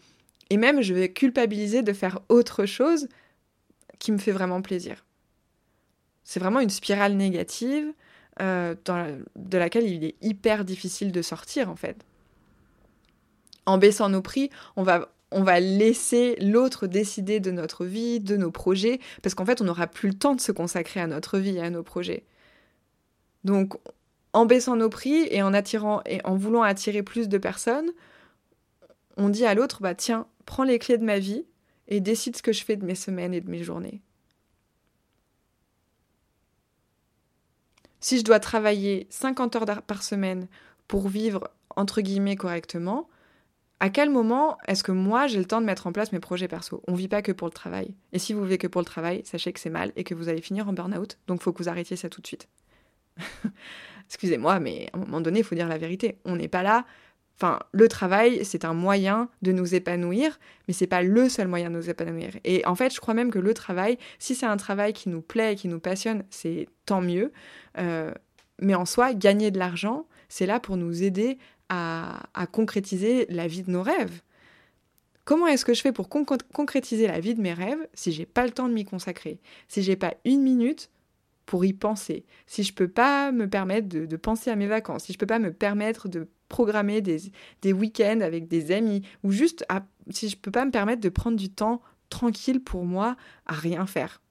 et 0.50 0.57
même, 0.57 0.81
je 0.81 0.94
vais 0.94 1.12
culpabiliser 1.12 1.83
de 1.83 1.94
faire 1.94 2.19
autre 2.30 2.65
chose 2.65 3.07
qui 4.00 4.12
me 4.12 4.18
fait 4.18 4.31
vraiment 4.31 4.62
plaisir. 4.62 5.06
C'est 6.24 6.39
vraiment 6.39 6.60
une 6.60 6.69
spirale 6.69 7.13
négative 7.13 7.92
euh, 8.42 8.75
de 9.36 9.57
laquelle 9.57 9.88
il 9.88 10.04
est 10.04 10.15
hyper 10.22 10.63
difficile 10.65 11.12
de 11.12 11.22
sortir, 11.22 11.69
en 11.69 11.75
fait. 11.75 12.06
En 13.69 13.77
baissant 13.77 14.10
nos 14.10 14.24
prix, 14.24 14.50
on 14.77 14.81
va, 14.81 15.60
laisser 15.60 16.36
l'autre 16.42 16.88
décider 16.88 17.39
de 17.39 17.51
notre 17.51 17.86
vie, 17.86 18.20
de 18.20 18.36
nos 18.36 18.50
projets, 18.50 19.00
parce 19.22 19.36
qu'en 19.36 19.46
fait, 19.46 19.62
on 19.62 19.65
n'aura 19.65 19.86
plus 19.86 20.10
le 20.10 20.15
temps 20.15 20.34
de 20.34 20.41
se 20.41 20.51
consacrer 20.51 21.00
à 21.00 21.05
notre 21.05 21.38
vie 21.38 21.58
et 21.58 21.62
à 21.62 21.70
nos 21.70 21.84
projets. 21.84 22.25
Donc, 23.43 23.75
en 24.34 24.48
baissant 24.48 24.75
nos 24.75 24.89
prix 24.89 25.27
et 25.29 25.43
en 25.43 25.53
attirant 25.53 26.01
et 26.08 26.20
en 26.25 26.36
voulant 26.36 26.63
attirer 26.63 27.03
plus 27.03 27.29
de 27.29 27.38
personnes, 27.38 27.91
on 29.17 29.29
dit 29.29 29.46
à 29.46 29.53
l'autre 29.53 29.84
bah 29.84 29.93
tiens, 29.93 30.25
prends 30.48 30.63
les 30.63 30.79
clés 30.79 30.98
de 30.98 31.05
ma 31.05 31.20
vie 31.20 31.46
et 31.89 32.00
décide 32.00 32.36
ce 32.36 32.41
que 32.41 32.51
je 32.51 32.63
fais 32.63 32.75
de 32.75 32.86
mes 32.86 32.96
semaines 32.96 33.36
et 33.36 33.41
de 33.41 33.51
mes 33.51 33.63
journées. 33.63 34.01
Si 38.00 38.17
je 38.17 38.24
dois 38.24 38.39
travailler 38.39 39.05
50 39.12 39.55
heures 39.58 39.84
par 39.84 40.01
semaine 40.01 40.48
pour 40.88 41.08
vivre 41.08 41.51
entre 41.75 42.01
guillemets 42.01 42.36
correctement, 42.36 43.08
à 43.79 43.89
quel 43.89 44.09
moment 44.09 44.57
est-ce 44.67 44.83
que 44.83 44.91
moi 44.91 45.27
j'ai 45.27 45.39
le 45.39 45.45
temps 45.45 45.62
de 45.62 45.65
mettre 45.65 45.88
en 45.88 45.91
place 45.91 46.12
mes 46.12 46.19
projets 46.19 46.48
perso? 46.48 46.83
On 46.88 46.93
vit 46.93 47.07
pas 47.07 47.21
que 47.21 47.31
pour 47.31 47.48
le 47.48 47.53
travail. 47.53 47.93
Et 48.12 48.19
si 48.19 48.33
vous 48.33 48.43
vivez 48.43 48.57
que 48.57 48.67
pour 48.67 48.81
le 48.81 48.86
travail, 48.86 49.21
sachez 49.25 49.53
que 49.53 49.59
c'est 49.59 49.69
mal 49.69 49.91
et 49.95 50.03
que 50.03 50.13
vous 50.13 50.29
allez 50.29 50.41
finir 50.41 50.67
en 50.67 50.74
burn-out. 50.74 51.17
Donc 51.27 51.41
faut 51.41 51.53
que 51.53 51.63
vous 51.63 51.69
arrêtiez 51.69 51.95
ça 51.95 52.09
tout 52.09 52.21
de 52.21 52.27
suite. 52.27 52.48
Excusez-moi, 54.07 54.59
mais 54.59 54.89
à 54.93 54.98
un 54.98 55.00
moment 55.01 55.21
donné, 55.21 55.39
il 55.39 55.45
faut 55.45 55.55
dire 55.55 55.67
la 55.67 55.77
vérité. 55.77 56.17
On 56.25 56.36
n'est 56.36 56.48
pas 56.48 56.63
là 56.63 56.86
Enfin, 57.41 57.59
le 57.71 57.88
travail, 57.88 58.43
c'est 58.43 58.65
un 58.65 58.74
moyen 58.74 59.29
de 59.43 59.53
nous 59.53 59.74
épanouir, 59.74 60.39
mais 60.67 60.74
c'est 60.74 60.88
pas 60.88 61.01
le 61.01 61.29
seul 61.29 61.48
moyen 61.48 61.69
de 61.69 61.75
nous 61.75 61.89
épanouir. 61.89 62.31
Et 62.43 62.65
en 62.65 62.75
fait, 62.75 62.93
je 62.93 63.00
crois 63.00 63.13
même 63.13 63.31
que 63.31 63.39
le 63.39 63.53
travail, 63.53 63.98
si 64.17 64.36
c'est 64.36 64.45
un 64.45 64.57
travail 64.57 64.91
qui 64.91 65.07
nous 65.07 65.21
plaît, 65.21 65.55
qui 65.55 65.69
nous 65.69 65.79
passionne, 65.79 66.25
c'est 66.29 66.67
tant 66.86 67.00
mieux. 67.00 67.31
Euh, 67.77 68.12
mais 68.62 68.75
en 68.75 68.83
soi, 68.83 69.13
gagner 69.13 69.51
de 69.51 69.57
l'argent, 69.57 70.05
c'est 70.27 70.45
là 70.45 70.59
pour 70.59 70.75
nous 70.75 71.01
aider 71.01 71.38
à, 71.69 72.47
concrétiser 72.51 73.25
la 73.29 73.47
vie 73.47 73.63
de 73.63 73.71
nos 73.71 73.83
rêves. 73.83 74.21
Comment 75.25 75.47
est-ce 75.47 75.65
que 75.65 75.73
je 75.73 75.81
fais 75.81 75.91
pour 75.91 76.09
concrétiser 76.09 77.07
la 77.07 77.19
vie 77.19 77.35
de 77.35 77.41
mes 77.41 77.53
rêves 77.53 77.88
si 77.93 78.11
j'ai 78.11 78.25
pas 78.25 78.45
le 78.45 78.51
temps 78.51 78.67
de 78.67 78.73
m'y 78.73 78.85
consacrer? 78.85 79.39
Si 79.67 79.83
j'ai 79.83 79.95
pas 79.95 80.15
une 80.25 80.41
minute 80.41 80.89
pour 81.45 81.65
y 81.65 81.73
penser, 81.73 82.25
si 82.47 82.63
je 82.63 82.73
peux 82.73 82.88
pas 82.88 83.31
me 83.31 83.47
permettre 83.47 83.88
de, 83.88 84.15
penser 84.15 84.49
à 84.49 84.55
mes 84.55 84.67
vacances, 84.67 85.03
si 85.03 85.13
je 85.13 85.17
peux 85.17 85.27
pas 85.27 85.39
me 85.39 85.53
permettre 85.53 86.07
de 86.07 86.27
programmer 86.47 87.01
des, 87.01 87.31
des 87.61 87.73
week-ends 87.73 88.21
avec 88.21 88.47
des 88.47 88.71
amis, 88.71 89.03
ou 89.23 89.31
juste 89.31 89.65
si 90.09 90.29
je 90.29 90.38
peux 90.38 90.51
pas 90.51 90.65
me 90.65 90.71
permettre 90.71 91.01
de 91.01 91.09
prendre 91.09 91.38
du 91.38 91.49
temps 91.49 91.81
tranquille 92.09 92.63
pour 92.63 92.85
moi 92.85 93.15
à 93.45 93.53
rien 93.53 93.85
faire? 93.85 94.21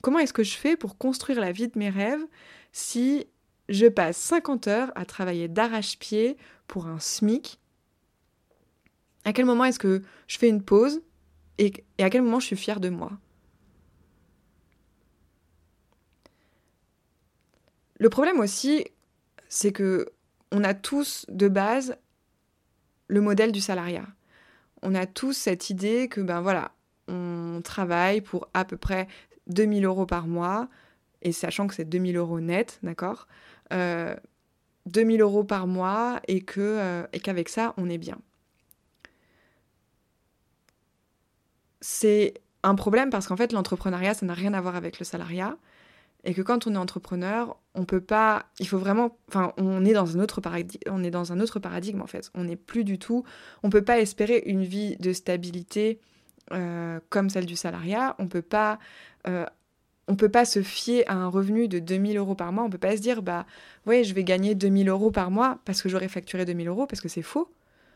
Comment 0.00 0.20
est-ce 0.20 0.32
que 0.32 0.44
je 0.44 0.56
fais 0.56 0.76
pour 0.76 0.96
construire 0.96 1.40
la 1.40 1.52
vie 1.52 1.68
de 1.68 1.78
mes 1.78 1.90
rêves 1.90 2.24
si 2.72 3.26
je 3.68 3.86
passe 3.86 4.16
50 4.16 4.66
heures 4.68 4.92
à 4.94 5.04
travailler 5.04 5.48
d'arrache-pied 5.48 6.36
pour 6.66 6.86
un 6.86 6.98
SMIC 6.98 7.58
À 9.24 9.32
quel 9.32 9.44
moment 9.44 9.64
est-ce 9.64 9.78
que 9.78 10.02
je 10.26 10.38
fais 10.38 10.48
une 10.48 10.62
pause 10.62 11.02
et, 11.58 11.72
à 11.98 12.08
quel 12.08 12.22
moment 12.22 12.40
je 12.40 12.46
suis 12.46 12.56
fière 12.56 12.80
de 12.80 12.88
moi? 12.88 13.12
Le 17.98 18.08
problème 18.08 18.38
aussi, 18.38 18.84
c'est 19.48 19.72
que 19.72 20.06
on 20.52 20.62
a 20.62 20.72
tous 20.72 21.26
de 21.28 21.48
base 21.48 21.96
le 23.08 23.20
modèle 23.20 23.52
du 23.52 23.60
salariat. 23.60 24.06
On 24.82 24.94
a 24.94 25.06
tous 25.06 25.32
cette 25.32 25.68
idée 25.68 26.08
que, 26.08 26.20
ben 26.20 26.40
voilà, 26.40 26.72
on 27.08 27.60
travaille 27.62 28.20
pour 28.20 28.48
à 28.54 28.64
peu 28.64 28.76
près 28.76 29.08
2000 29.48 29.84
euros 29.84 30.06
par 30.06 30.26
mois, 30.26 30.68
et 31.22 31.32
sachant 31.32 31.66
que 31.66 31.74
c'est 31.74 31.84
2000 31.84 32.16
euros 32.16 32.40
net, 32.40 32.78
d'accord? 32.82 33.26
Euh, 33.72 34.14
2000 34.86 35.20
euros 35.20 35.44
par 35.44 35.66
mois 35.66 36.20
et 36.28 36.40
que 36.42 36.60
euh, 36.60 37.06
et 37.12 37.20
qu'avec 37.20 37.48
ça, 37.48 37.74
on 37.76 37.88
est 37.88 37.98
bien. 37.98 38.18
C'est 41.80 42.34
un 42.62 42.74
problème 42.74 43.10
parce 43.10 43.28
qu'en 43.28 43.36
fait, 43.36 43.52
l'entrepreneuriat, 43.52 44.14
ça 44.14 44.26
n'a 44.26 44.34
rien 44.34 44.52
à 44.54 44.60
voir 44.60 44.76
avec 44.76 44.98
le 44.98 45.04
salariat 45.04 45.56
et 46.24 46.34
que 46.34 46.42
quand 46.42 46.66
on 46.66 46.74
est 46.74 46.78
entrepreneur, 46.78 47.56
on 47.74 47.84
peut 47.84 48.00
pas, 48.00 48.46
il 48.58 48.66
faut 48.66 48.78
vraiment, 48.78 49.16
enfin, 49.28 49.52
on 49.56 49.84
est 49.84 49.92
dans 49.92 50.16
un 50.16 50.20
autre 50.20 50.40
paradigme, 50.40 50.80
on 50.86 51.04
est 51.04 51.10
dans 51.10 51.32
un 51.32 51.40
autre 51.40 51.60
paradigme 51.60 52.02
en 52.02 52.06
fait. 52.06 52.30
On 52.34 52.44
n'est 52.44 52.56
plus 52.56 52.84
du 52.84 52.98
tout, 52.98 53.24
on 53.62 53.70
peut 53.70 53.84
pas 53.84 54.00
espérer 54.00 54.42
une 54.46 54.64
vie 54.64 54.96
de 54.96 55.12
stabilité 55.12 56.00
euh, 56.52 56.98
comme 57.08 57.30
celle 57.30 57.46
du 57.46 57.56
salariat. 57.56 58.16
On 58.18 58.26
peut 58.26 58.42
pas, 58.42 58.78
euh, 59.26 59.46
on 60.08 60.16
peut 60.16 60.28
pas 60.28 60.44
se 60.44 60.62
fier 60.62 61.04
à 61.06 61.14
un 61.14 61.28
revenu 61.28 61.68
de 61.68 61.78
2000 61.78 62.16
euros 62.16 62.34
par 62.34 62.52
mois. 62.52 62.64
On 62.64 62.70
peut 62.70 62.78
pas 62.78 62.96
se 62.96 63.02
dire, 63.02 63.22
bah, 63.22 63.46
ouais, 63.86 64.04
je 64.04 64.14
vais 64.14 64.24
gagner 64.24 64.54
2000 64.54 64.88
euros 64.88 65.10
par 65.10 65.30
mois 65.30 65.58
parce 65.64 65.82
que 65.82 65.88
j'aurais 65.88 66.08
facturé 66.08 66.44
2000 66.44 66.68
euros 66.68 66.86
parce 66.86 67.00
que 67.00 67.08
c'est 67.08 67.22
faux. 67.22 67.50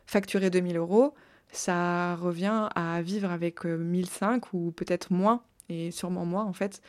Facturer 0.06 0.50
2000 0.50 0.76
euros, 0.76 1.14
ça 1.52 2.16
revient 2.16 2.68
à 2.74 3.02
vivre 3.02 3.30
avec 3.30 3.64
1005 3.64 4.44
euh, 4.44 4.48
ou 4.52 4.72
peut-être 4.72 5.12
moins 5.12 5.42
et 5.68 5.90
sûrement 5.90 6.26
moins 6.26 6.44
en 6.44 6.52
fait 6.52 6.82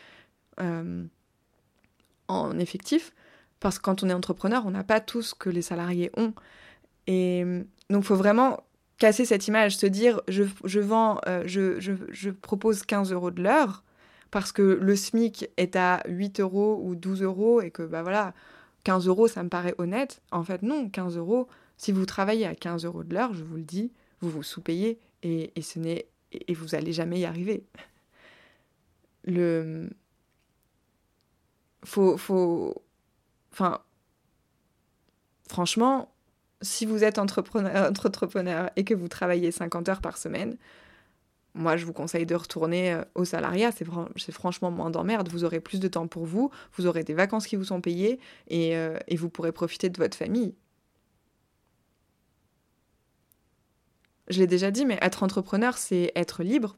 en 2.27 2.57
effectif, 2.59 3.13
parce 3.59 3.77
que 3.77 3.83
quand 3.83 4.03
on 4.03 4.09
est 4.09 4.13
entrepreneur, 4.13 4.63
on 4.65 4.71
n'a 4.71 4.83
pas 4.83 4.99
tout 4.99 5.21
ce 5.21 5.35
que 5.35 5.49
les 5.49 5.61
salariés 5.61 6.11
ont. 6.17 6.33
Et 7.07 7.45
donc, 7.89 8.03
faut 8.03 8.15
vraiment 8.15 8.63
casser 8.97 9.25
cette 9.25 9.47
image, 9.47 9.77
se 9.77 9.85
dire, 9.85 10.21
je, 10.27 10.43
je 10.63 10.79
vends, 10.79 11.19
euh, 11.27 11.43
je, 11.45 11.79
je, 11.79 11.93
je, 12.09 12.29
propose 12.29 12.83
15 12.83 13.11
euros 13.11 13.31
de 13.31 13.41
l'heure, 13.41 13.83
parce 14.33 14.51
que 14.51 14.63
le 14.63 14.95
SMIC 14.95 15.47
est 15.57 15.75
à 15.75 16.01
8 16.07 16.39
euros 16.39 16.81
ou 16.83 16.95
12 16.95 17.21
euros, 17.21 17.61
et 17.61 17.69
que, 17.69 17.83
bah 17.83 18.01
voilà, 18.01 18.33
15 18.83 19.05
euros, 19.05 19.27
ça 19.27 19.43
me 19.43 19.49
paraît 19.49 19.75
honnête. 19.77 20.23
En 20.31 20.43
fait, 20.43 20.63
non, 20.63 20.89
15 20.89 21.17
euros, 21.17 21.47
si 21.77 21.91
vous 21.91 22.07
travaillez 22.07 22.47
à 22.47 22.55
15 22.55 22.83
euros 22.85 23.03
de 23.03 23.13
l'heure, 23.13 23.35
je 23.35 23.43
vous 23.43 23.57
le 23.57 23.61
dis, 23.61 23.91
vous 24.21 24.31
vous 24.31 24.41
sous-payez, 24.41 24.99
et, 25.21 25.53
et, 25.55 26.07
et 26.31 26.53
vous 26.55 26.73
allez 26.73 26.93
jamais 26.93 27.19
y 27.19 27.25
arriver. 27.25 27.63
Le, 29.25 29.91
faut, 31.85 32.17
faut, 32.17 32.81
enfin, 33.51 33.81
franchement, 35.47 36.11
si 36.63 36.87
vous 36.87 37.03
êtes 37.03 37.19
entrepreneur, 37.19 37.87
entrepreneur 38.05 38.71
et 38.77 38.83
que 38.83 38.95
vous 38.95 39.09
travaillez 39.09 39.51
50 39.51 39.89
heures 39.89 40.01
par 40.01 40.17
semaine, 40.17 40.57
moi, 41.55 41.77
je 41.77 41.85
vous 41.85 41.93
conseille 41.93 42.25
de 42.25 42.35
retourner 42.35 42.93
euh, 42.93 43.03
au 43.15 43.25
salariat. 43.25 43.71
C'est 43.71 44.31
franchement 44.31 44.71
moins 44.71 44.89
d'emmerde. 44.89 45.29
Vous 45.29 45.43
aurez 45.43 45.59
plus 45.59 45.79
de 45.79 45.87
temps 45.87 46.07
pour 46.07 46.25
vous, 46.25 46.49
vous 46.75 46.87
aurez 46.87 47.03
des 47.03 47.13
vacances 47.13 47.45
qui 47.45 47.55
vous 47.55 47.65
sont 47.65 47.81
payées 47.81 48.19
et, 48.47 48.75
euh, 48.75 48.97
et 49.07 49.15
vous 49.15 49.29
pourrez 49.29 49.51
profiter 49.51 49.89
de 49.89 49.97
votre 49.97 50.17
famille. 50.17 50.55
Je 54.29 54.39
l'ai 54.39 54.47
déjà 54.47 54.71
dit, 54.71 54.85
mais 54.85 54.97
être 55.01 55.21
entrepreneur, 55.21 55.77
c'est 55.77 56.11
être 56.15 56.43
libre. 56.43 56.77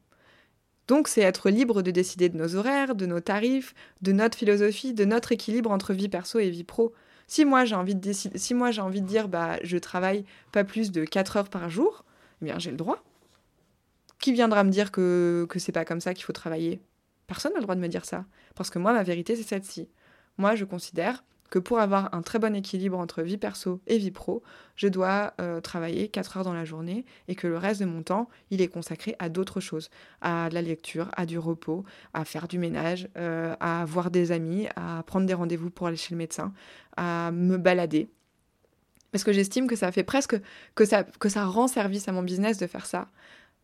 Donc 0.88 1.08
c'est 1.08 1.22
être 1.22 1.50
libre 1.50 1.82
de 1.82 1.92
décider 1.92 2.30
de 2.30 2.38
nos 2.38 2.56
horaires, 2.56 2.96
de 2.96 3.06
nos 3.06 3.20
tarifs, 3.20 3.74
de 4.02 4.12
notre 4.12 4.38
philosophie, 4.38 4.94
de 4.94 5.06
notre 5.06 5.32
équilibre 5.32 5.72
entre 5.72 5.94
vie 5.94 6.10
perso 6.10 6.38
et 6.40 6.50
vie 6.50 6.64
pro. 6.64 6.94
Si 7.28 7.44
moi 7.44 7.66
j'ai 7.66 7.76
envie 7.76 7.96
de 7.96 8.14
si 8.14 8.54
envie 8.54 9.02
de 9.02 9.08
dire 9.08 9.28
bah 9.28 9.58
je 9.64 9.78
travaille 9.78 10.26
pas 10.52 10.64
plus 10.64 10.92
de 10.92 11.04
4 11.04 11.38
heures 11.38 11.50
par 11.50 11.70
jour, 11.70 12.06
eh 12.42 12.46
bien 12.46 12.60
j'ai 12.60 12.70
le 12.70 12.78
droit. 12.78 13.04
Qui 14.20 14.34
viendra 14.34 14.64
me 14.64 14.72
dire 14.72 14.92
que 14.92 15.46
que 15.50 15.60
c'est 15.60 15.72
pas 15.72 15.86
comme 15.86 16.02
ça 16.02 16.14
qu'il 16.14 16.24
faut 16.24 16.34
travailler? 16.34 16.82
Personne 17.28 17.54
n'a 17.54 17.60
le 17.60 17.64
droit 17.64 17.76
de 17.76 17.82
me 17.82 17.88
dire 17.88 18.06
ça 18.06 18.26
parce 18.56 18.70
que 18.70 18.80
moi 18.80 18.94
ma 18.94 19.04
vérité 19.04 19.36
c'est 19.36 19.44
celle-ci. 19.44 19.90
Moi 20.38 20.56
je 20.56 20.66
considère 20.66 21.24
que 21.50 21.60
pour 21.60 21.80
avoir 21.80 22.14
un 22.14 22.22
très 22.22 22.40
bon 22.40 22.56
équilibre 22.56 22.98
entre 22.98 23.22
vie 23.22 23.38
perso 23.38 23.80
et 23.88 23.98
vie 23.98 24.12
pro, 24.12 24.42
je 24.76 24.88
dois 24.88 25.34
euh, 25.40 25.62
travailler 25.62 26.10
4 26.10 26.38
heures 26.38 26.44
dans 26.44 26.54
la 26.54 26.66
journée 26.66 27.06
et 27.28 27.36
que 27.36 27.48
le 27.48 27.58
reste 27.58 27.80
de 27.80 27.86
mon 27.86 28.04
temps, 28.04 28.30
il 28.50 28.62
est 28.62 28.68
consacré 28.68 29.16
à 29.20 29.30
d'autres 29.30 29.60
choses, 29.60 29.90
à 30.22 30.50
la 30.52 30.62
lecture, 30.62 31.10
à 31.16 31.26
du 31.26 31.38
repos, 31.38 31.84
à 32.14 32.26
faire 32.26 32.48
du 32.48 32.58
ménage, 32.58 33.08
euh, 33.18 33.56
à 33.60 33.86
voir 33.86 34.12
des 34.12 34.32
amis, 34.32 34.68
à 34.76 35.04
prendre 35.06 35.28
des 35.28 35.34
rendez-vous 35.34 35.70
pour 35.70 35.88
aller 35.88 35.98
chez 35.98 36.14
le 36.14 36.18
médecin, 36.18 36.52
à 36.98 37.32
me 37.32 37.58
balader. 37.58 38.10
Parce 39.12 39.24
que 39.24 39.32
j'estime 39.32 39.68
que 39.68 39.76
ça 39.76 39.92
fait 39.92 40.04
presque 40.04 40.36
que 40.74 40.84
ça, 40.84 41.04
que 41.04 41.30
ça 41.30 41.46
rend 41.46 41.68
service 41.68 42.08
à 42.10 42.12
mon 42.12 42.24
business 42.24 42.58
de 42.58 42.68
faire 42.68 42.86
ça 42.86 43.08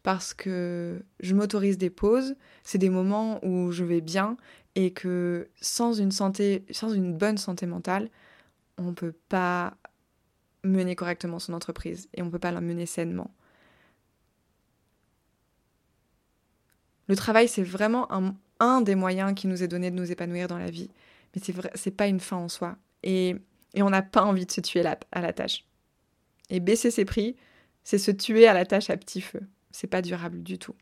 parce 0.03 0.34
que 0.34 1.03
je 1.20 1.36
m'autorise 1.36 1.77
des 1.77 1.89
pauses, 1.89 2.36
c'est 2.63 2.77
des 2.77 2.89
moments 2.89 3.43
où 3.46 3.72
je 3.72 3.84
vais 3.84 4.01
bien 4.01 4.38
et 4.75 4.91
que 4.91 5.50
sans 5.60 5.93
une 5.93 6.12
santé, 6.12 6.65
sans 6.72 6.93
une 6.93 7.15
bonne 7.15 7.38
santé 7.38 7.65
mentale, 7.65 8.10
on 8.77 8.86
ne 8.86 8.91
peut 8.93 9.13
pas 9.29 9.75
mener 10.63 10.96
correctement 10.96 11.39
son 11.39 11.53
entreprise 11.53 12.10
et 12.13 12.22
on 12.22 12.25
ne 12.25 12.31
peut 12.31 12.39
pas 12.39 12.51
la 12.51 12.62
mener 12.62 12.86
sainement. 12.86 13.31
Le 17.08 17.15
travail, 17.15 17.48
c'est 17.48 17.63
vraiment 17.63 18.08
un, 18.60 18.81
des 18.81 18.96
moyens 18.96 19.34
qui 19.34 19.48
nous 19.48 19.63
est 19.63 19.67
donné 19.67 19.91
de 19.91 19.96
nous 19.96 20.12
épanouir 20.12 20.48
dans 20.48 20.58
la 20.58 20.70
vie, 20.70 20.89
mais 21.36 21.41
c'est 21.43 21.53
c'est 21.75 21.91
pas 21.91 22.08
une 22.08 22.20
fin 22.20 22.38
en 22.38 22.48
soi 22.48 22.77
et 23.03 23.36
on 23.75 23.89
n'a 23.89 24.01
pas 24.01 24.24
envie 24.24 24.46
de 24.46 24.51
se 24.51 24.62
tuer 24.62 24.84
à 24.86 25.22
la 25.22 25.34
tâche. 25.34 25.65
Et 26.50 26.60
baisser 26.60 26.91
ses 26.91 27.05
prix, 27.05 27.36
c'est 27.84 27.98
se 27.98 28.12
tuer 28.12 28.48
à 28.48 28.53
la 28.53 28.65
tâche 28.65 28.89
à 28.89 28.98
petit 28.98 29.22
feu. 29.22 29.41
C'est 29.71 29.87
pas 29.87 30.01
durable 30.01 30.43
du 30.43 30.57
tout. 30.57 30.75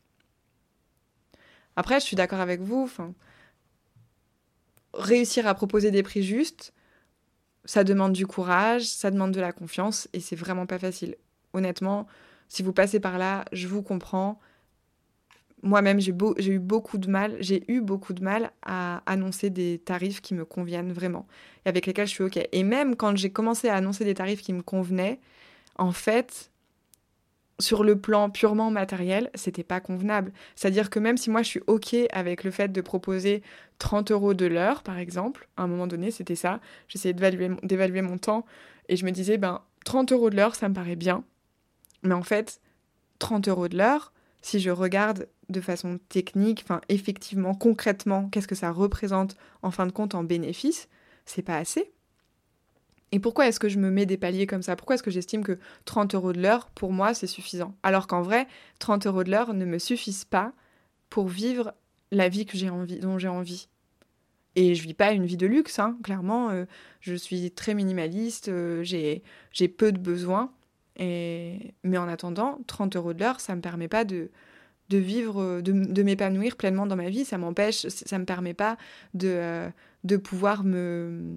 Après, 1.76 2.00
je 2.00 2.04
suis 2.04 2.16
d'accord 2.16 2.40
avec 2.40 2.60
vous. 2.60 2.82
Enfin, 2.82 3.14
réussir 4.94 5.46
à 5.46 5.54
proposer 5.54 5.90
des 5.90 6.02
prix 6.02 6.22
justes, 6.22 6.72
ça 7.64 7.84
demande 7.84 8.12
du 8.12 8.26
courage, 8.26 8.84
ça 8.84 9.10
demande 9.10 9.32
de 9.32 9.40
la 9.40 9.52
confiance 9.52 10.08
et 10.12 10.20
c'est 10.20 10.36
vraiment 10.36 10.66
pas 10.66 10.78
facile. 10.78 11.16
Honnêtement, 11.52 12.06
si 12.48 12.62
vous 12.62 12.72
passez 12.72 13.00
par 13.00 13.18
là, 13.18 13.44
je 13.52 13.68
vous 13.68 13.82
comprends. 13.82 14.40
Moi-même, 15.62 16.00
j'ai, 16.00 16.10
eu 16.10 16.58
beaucoup 16.58 16.96
de 16.96 17.08
mal, 17.10 17.36
j'ai 17.40 17.70
eu 17.70 17.82
beaucoup 17.82 18.14
de 18.14 18.24
mal 18.24 18.50
à 18.62 19.02
annoncer 19.04 19.50
des 19.50 19.78
tarifs 19.78 20.22
qui 20.22 20.34
me 20.34 20.46
conviennent 20.46 20.92
vraiment 20.92 21.26
et 21.66 21.68
avec 21.68 21.86
lesquels 21.86 22.06
je 22.06 22.12
suis 22.12 22.24
OK. 22.24 22.40
Et 22.50 22.62
même 22.64 22.96
quand 22.96 23.14
j'ai 23.16 23.30
commencé 23.30 23.68
à 23.68 23.76
annoncer 23.76 24.04
des 24.04 24.14
tarifs 24.14 24.40
qui 24.40 24.54
me 24.54 24.62
convenaient, 24.62 25.20
en 25.76 25.92
fait, 25.92 26.50
sur 27.60 27.84
le 27.84 28.00
plan 28.00 28.30
purement 28.30 28.70
matériel, 28.70 29.30
c'était 29.34 29.62
pas 29.62 29.80
convenable. 29.80 30.32
C'est-à-dire 30.56 30.90
que 30.90 30.98
même 30.98 31.16
si 31.16 31.30
moi 31.30 31.42
je 31.42 31.48
suis 31.48 31.62
OK 31.66 31.94
avec 32.10 32.44
le 32.44 32.50
fait 32.50 32.68
de 32.68 32.80
proposer 32.80 33.42
30 33.78 34.10
euros 34.10 34.34
de 34.34 34.46
l'heure, 34.46 34.82
par 34.82 34.98
exemple, 34.98 35.48
à 35.56 35.62
un 35.62 35.66
moment 35.66 35.86
donné, 35.86 36.10
c'était 36.10 36.34
ça, 36.34 36.60
j'essayais 36.88 37.14
d'évaluer 37.14 38.02
mon 38.02 38.18
temps 38.18 38.44
et 38.88 38.96
je 38.96 39.04
me 39.04 39.10
disais, 39.10 39.38
ben 39.38 39.62
30 39.84 40.12
euros 40.12 40.30
de 40.30 40.36
l'heure, 40.36 40.54
ça 40.54 40.68
me 40.68 40.74
paraît 40.74 40.96
bien. 40.96 41.24
Mais 42.02 42.14
en 42.14 42.22
fait, 42.22 42.60
30 43.18 43.48
euros 43.48 43.68
de 43.68 43.76
l'heure, 43.76 44.12
si 44.42 44.60
je 44.60 44.70
regarde 44.70 45.28
de 45.48 45.60
façon 45.60 45.98
technique, 46.08 46.62
enfin 46.64 46.80
effectivement, 46.88 47.54
concrètement, 47.54 48.28
qu'est-ce 48.28 48.48
que 48.48 48.54
ça 48.54 48.70
représente 48.70 49.36
en 49.62 49.70
fin 49.70 49.86
de 49.86 49.92
compte 49.92 50.14
en 50.14 50.24
bénéfice, 50.24 50.88
c'est 51.26 51.42
pas 51.42 51.56
assez. 51.56 51.92
Et 53.12 53.18
pourquoi 53.18 53.48
est-ce 53.48 53.58
que 53.58 53.68
je 53.68 53.78
me 53.78 53.90
mets 53.90 54.06
des 54.06 54.16
paliers 54.16 54.46
comme 54.46 54.62
ça? 54.62 54.76
Pourquoi 54.76 54.94
est-ce 54.94 55.02
que 55.02 55.10
j'estime 55.10 55.42
que 55.42 55.58
30 55.84 56.14
euros 56.14 56.32
de 56.32 56.40
l'heure, 56.40 56.70
pour 56.70 56.92
moi, 56.92 57.12
c'est 57.14 57.26
suffisant? 57.26 57.74
Alors 57.82 58.06
qu'en 58.06 58.22
vrai, 58.22 58.46
30 58.78 59.06
euros 59.06 59.24
de 59.24 59.30
l'heure 59.30 59.52
ne 59.52 59.64
me 59.64 59.78
suffisent 59.78 60.24
pas 60.24 60.52
pour 61.08 61.26
vivre 61.26 61.74
la 62.12 62.28
vie 62.28 62.46
que 62.46 62.56
j'ai 62.56 62.70
envie, 62.70 63.00
dont 63.00 63.18
j'ai 63.18 63.28
envie. 63.28 63.68
Et 64.56 64.74
je 64.74 64.82
vis 64.82 64.94
pas 64.94 65.12
une 65.12 65.26
vie 65.26 65.36
de 65.36 65.46
luxe, 65.46 65.78
hein. 65.78 65.96
clairement. 66.02 66.50
Euh, 66.50 66.64
je 67.00 67.14
suis 67.14 67.50
très 67.50 67.74
minimaliste, 67.74 68.48
euh, 68.48 68.82
j'ai, 68.82 69.22
peu 69.68 69.92
de 69.92 69.98
besoins. 69.98 70.52
Et... 70.96 71.74
Mais 71.82 71.98
en 71.98 72.08
attendant, 72.08 72.58
30 72.66 72.96
euros 72.96 73.12
de 73.12 73.20
l'heure, 73.20 73.40
ça 73.40 73.54
me 73.54 73.60
permet 73.60 73.88
pas 73.88 74.04
de, 74.04 74.30
vivre, 74.90 75.60
de, 75.60 75.72
de 75.72 76.02
m'épanouir 76.02 76.56
pleinement 76.56 76.86
dans 76.86 76.96
ma 76.96 77.10
vie. 77.10 77.24
Ça 77.24 77.38
m'empêche, 77.38 77.86
ça 77.88 78.18
me 78.18 78.24
permet 78.24 78.54
pas 78.54 78.76
de, 79.14 79.28
euh, 79.28 79.70
de 80.04 80.16
pouvoir 80.16 80.64
me 80.64 81.36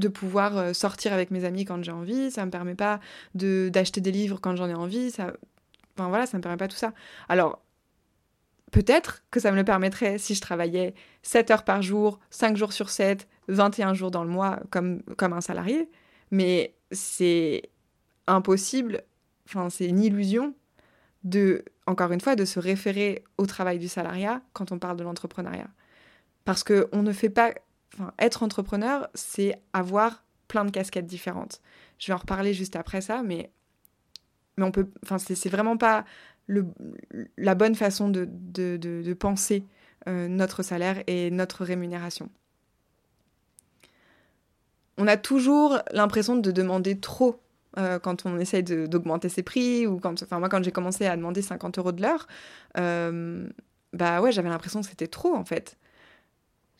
de 0.00 0.08
pouvoir 0.08 0.56
euh, 0.56 0.72
sortir 0.72 1.12
avec 1.12 1.30
mes 1.30 1.44
amis 1.44 1.64
quand 1.64 1.82
j'ai 1.82 1.92
envie, 1.92 2.30
ça 2.30 2.44
me 2.44 2.50
permet 2.50 2.74
pas 2.74 3.00
de 3.34 3.70
d'acheter 3.72 4.00
des 4.00 4.12
livres 4.12 4.40
quand 4.40 4.56
j'en 4.56 4.68
ai 4.68 4.74
envie, 4.74 5.10
ça 5.10 5.32
enfin 5.96 6.08
voilà, 6.08 6.26
ça 6.26 6.36
me 6.36 6.42
permet 6.42 6.56
pas 6.56 6.68
tout 6.68 6.76
ça. 6.76 6.92
Alors 7.28 7.62
peut-être 8.72 9.22
que 9.30 9.40
ça 9.40 9.50
me 9.52 9.56
le 9.56 9.64
permettrait 9.64 10.18
si 10.18 10.34
je 10.34 10.40
travaillais 10.40 10.94
7 11.22 11.50
heures 11.50 11.64
par 11.64 11.82
jour, 11.82 12.18
5 12.30 12.56
jours 12.56 12.72
sur 12.72 12.90
7, 12.90 13.28
21 13.48 13.94
jours 13.94 14.10
dans 14.10 14.24
le 14.24 14.30
mois 14.30 14.60
comme 14.70 15.02
comme 15.16 15.32
un 15.32 15.40
salarié, 15.40 15.88
mais 16.30 16.74
c'est 16.92 17.70
impossible 18.26 19.02
enfin, 19.50 19.70
c'est 19.70 19.86
une 19.86 20.00
illusion 20.00 20.54
de, 21.24 21.64
encore 21.86 22.12
une 22.12 22.20
fois, 22.20 22.36
de 22.36 22.44
se 22.44 22.58
référer 22.58 23.24
au 23.38 23.46
travail 23.46 23.78
du 23.78 23.88
salariat 23.88 24.42
quand 24.52 24.72
on 24.72 24.78
parle 24.78 24.96
de 24.96 25.04
l'entrepreneuriat. 25.04 25.68
Parce 26.44 26.64
que 26.64 26.88
on 26.92 27.02
ne 27.02 27.12
fait 27.12 27.30
pas, 27.30 27.52
enfin, 27.94 28.12
être 28.18 28.42
entrepreneur, 28.42 29.08
c'est 29.14 29.60
avoir 29.72 30.24
plein 30.48 30.64
de 30.64 30.70
casquettes 30.70 31.06
différentes. 31.06 31.60
Je 31.98 32.08
vais 32.08 32.12
en 32.12 32.18
reparler 32.18 32.54
juste 32.54 32.76
après 32.76 33.00
ça, 33.00 33.22
mais, 33.22 33.50
mais 34.56 34.64
on 34.64 34.72
peut, 34.72 34.88
enfin, 35.04 35.18
c'est 35.18 35.48
vraiment 35.48 35.76
pas 35.76 36.04
le, 36.46 36.66
la 37.36 37.54
bonne 37.54 37.74
façon 37.74 38.08
de, 38.08 38.28
de, 38.28 38.76
de, 38.76 39.14
penser 39.14 39.64
euh, 40.08 40.26
notre 40.26 40.62
salaire 40.62 41.02
et 41.06 41.30
notre 41.30 41.64
rémunération. 41.64 42.28
On 44.98 45.06
a 45.06 45.16
toujours 45.16 45.78
l'impression 45.92 46.36
de 46.36 46.50
demander 46.50 46.98
trop 46.98 47.40
euh, 47.78 47.98
quand 48.00 48.26
on 48.26 48.38
essaye 48.40 48.64
d'augmenter 48.64 49.28
ses 49.28 49.44
prix 49.44 49.86
ou 49.86 50.00
quand, 50.00 50.22
enfin 50.22 50.40
moi 50.40 50.48
quand 50.48 50.62
j'ai 50.62 50.72
commencé 50.72 51.06
à 51.06 51.16
demander 51.16 51.40
50 51.40 51.78
euros 51.78 51.92
de 51.92 52.02
l'heure, 52.02 52.26
euh, 52.76 53.48
bah 53.92 54.20
ouais 54.20 54.32
j'avais 54.32 54.48
l'impression 54.48 54.80
que 54.80 54.88
c'était 54.88 55.06
trop 55.06 55.34
en 55.34 55.44
fait. 55.44 55.78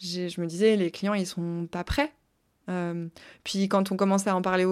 Je 0.00 0.40
me 0.40 0.46
disais 0.46 0.76
les 0.76 0.90
clients 0.90 1.14
ils 1.14 1.26
sont 1.26 1.68
pas 1.70 1.84
prêts. 1.84 2.12
Euh, 2.68 3.08
puis 3.42 3.68
quand 3.68 3.90
on 3.90 3.96
commence 3.96 4.26
à 4.26 4.36
en 4.36 4.42
parler 4.42 4.64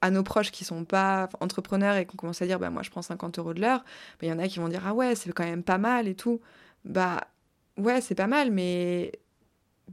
à 0.00 0.10
nos 0.10 0.22
proches 0.22 0.52
qui 0.52 0.64
sont 0.64 0.84
pas 0.84 1.28
entrepreneurs 1.40 1.96
et 1.96 2.06
qu'on 2.06 2.16
commence 2.16 2.40
à 2.42 2.46
dire 2.46 2.58
bah 2.58 2.70
moi 2.70 2.82
je 2.82 2.90
prends 2.90 3.02
50 3.02 3.38
euros 3.38 3.54
de 3.54 3.60
l'heure, 3.60 3.80
bah, 3.80 4.26
il 4.26 4.28
y 4.28 4.32
en 4.32 4.38
a 4.38 4.46
qui 4.46 4.58
vont 4.58 4.68
dire 4.68 4.82
ah 4.86 4.94
ouais 4.94 5.14
c'est 5.14 5.32
quand 5.32 5.44
même 5.44 5.64
pas 5.64 5.78
mal 5.78 6.08
et 6.08 6.14
tout. 6.14 6.40
Bah 6.84 7.26
ouais 7.76 8.00
c'est 8.00 8.14
pas 8.14 8.26
mal 8.26 8.50
mais 8.50 9.12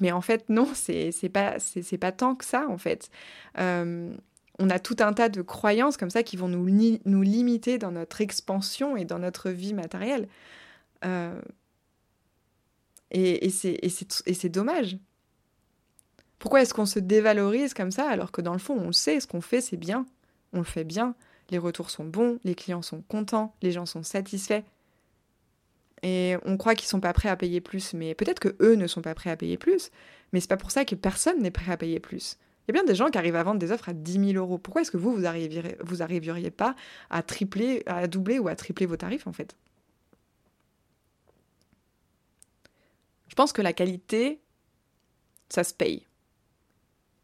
mais 0.02 0.12
en 0.12 0.22
fait 0.22 0.50
non 0.50 0.70
c'est 0.74 1.12
pas 1.30 1.56
pas 2.00 2.12
tant 2.12 2.36
que 2.36 2.46
ça 2.46 2.68
en 2.70 2.78
fait 2.78 3.10
on 4.60 4.70
a 4.70 4.80
tout 4.80 4.98
un 5.00 5.14
tas 5.14 5.30
de 5.30 5.42
croyances 5.42 5.98
comme 5.98 6.10
ça 6.10 6.24
qui 6.24 6.38
vont 6.38 6.48
nous, 6.48 7.00
nous 7.06 7.22
limiter 7.22 7.78
dans 7.78 7.92
notre 7.92 8.22
expansion 8.22 8.96
et 8.96 9.06
dans 9.06 9.20
notre 9.20 9.50
vie 9.50 9.74
matérielle. 9.74 10.28
Euh, 11.04 11.40
et, 13.16 13.50
c'est 13.50 14.50
dommage. 14.50 14.98
Pourquoi 16.38 16.62
est-ce 16.62 16.74
qu'on 16.74 16.86
se 16.86 17.00
dévalorise 17.00 17.74
comme 17.74 17.92
ça 17.92 18.10
alors 18.10 18.32
que 18.32 18.42
dans 18.42 18.54
le 18.54 18.60
fond, 18.60 18.76
on 18.78 18.92
sait, 18.92 19.20
ce 19.20 19.28
qu'on 19.28 19.42
fait, 19.42 19.62
c'est 19.62 19.78
bien. 19.78 20.06
On 20.54 20.60
le 20.60 20.66
fait 20.66 20.84
bien. 20.84 21.16
Les 21.50 21.58
retours 21.58 21.90
sont 21.90 22.06
bons, 22.06 22.40
les 22.44 22.56
clients 22.56 22.82
sont 22.82 23.02
contents, 23.04 23.56
les 23.62 23.72
gens 23.72 23.86
sont 23.86 24.04
satisfaits. 24.04 24.64
Et 26.04 26.36
on 26.44 26.58
croit 26.58 26.76
qu'ils 26.76 26.88
sont 26.88 27.00
pas 27.00 27.14
prêts 27.14 27.30
à 27.30 27.36
payer 27.36 27.62
plus, 27.62 27.94
mais 27.94 28.16
peut-être 28.16 28.40
que 28.40 28.56
eux 28.60 28.76
ne 28.76 28.88
sont 28.88 29.02
pas 29.02 29.16
prêts 29.16 29.30
à 29.30 29.38
payer 29.38 29.58
plus, 29.58 29.92
mais 30.34 30.40
c'est 30.40 30.50
pas 30.50 30.58
pour 30.58 30.72
ça 30.72 30.86
que 30.86 30.96
personne 30.96 31.42
n'est 31.42 31.52
prêt 31.52 31.72
à 31.72 31.78
payer 31.78 32.00
plus. 32.00 32.38
Il 32.68 32.76
y 32.76 32.78
a 32.78 32.82
bien 32.82 32.84
des 32.84 32.96
gens 32.96 33.10
qui 33.10 33.18
arrivent 33.18 33.36
à 33.36 33.44
vendre 33.44 33.60
des 33.60 33.72
offres 33.72 33.90
à 33.90 33.94
10 33.94 34.34
000 34.34 34.34
euros. 34.34 34.58
Pourquoi 34.58 34.82
est-ce 34.82 34.92
que 34.92 34.98
vous, 34.98 35.14
vous 35.14 35.22
n'arriveriez 35.22 35.78
vous 35.82 36.02
arriveriez 36.02 36.52
pas 36.52 36.76
à 37.10 37.22
tripler, 37.22 37.84
à 37.86 38.08
doubler 38.08 38.40
ou 38.40 38.48
à 38.48 38.56
tripler 38.56 38.88
vos 38.88 38.98
tarifs, 38.98 39.28
en 39.28 39.34
fait? 39.34 39.56
Je 43.36 43.42
pense 43.42 43.52
que 43.52 43.62
la 43.62 43.74
qualité, 43.74 44.42
ça 45.50 45.66
se 45.66 45.74
paye. 45.74 46.08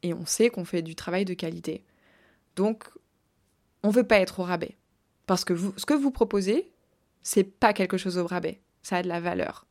Et 0.04 0.14
on 0.14 0.26
sait 0.26 0.50
qu'on 0.50 0.66
fait 0.66 0.82
du 0.82 0.94
travail 0.94 1.24
de 1.24 1.34
qualité. 1.34 1.86
Donc, 2.58 2.84
on 3.82 3.88
ne 3.88 3.94
veut 3.94 4.06
pas 4.06 4.20
être 4.20 4.42
au 4.42 4.44
rabais. 4.44 4.76
Parce 5.26 5.46
que 5.46 5.56
ce 5.56 5.86
que 5.86 5.94
vous 5.94 6.12
proposez, 6.12 6.70
c'est 7.24 7.46
pas 7.46 7.72
quelque 7.72 7.96
chose 7.96 8.18
au 8.18 8.28
rabais. 8.28 8.60
Ça 8.84 8.98
a 8.98 9.04
de 9.04 9.08
la 9.08 9.22
valeur. 9.22 9.68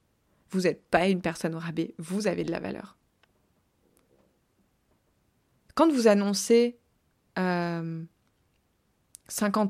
Vous 0.48 0.62
n'êtes 0.62 0.82
pas 0.88 1.08
une 1.08 1.20
personne 1.20 1.54
au 1.54 1.58
rabais, 1.58 1.94
vous 1.98 2.26
avez 2.26 2.44
de 2.44 2.50
la 2.50 2.60
valeur. 2.60 2.96
Quand 5.74 5.92
vous 5.92 6.08
annoncez 6.08 6.78
50 7.36 7.40
euh, 7.42 8.06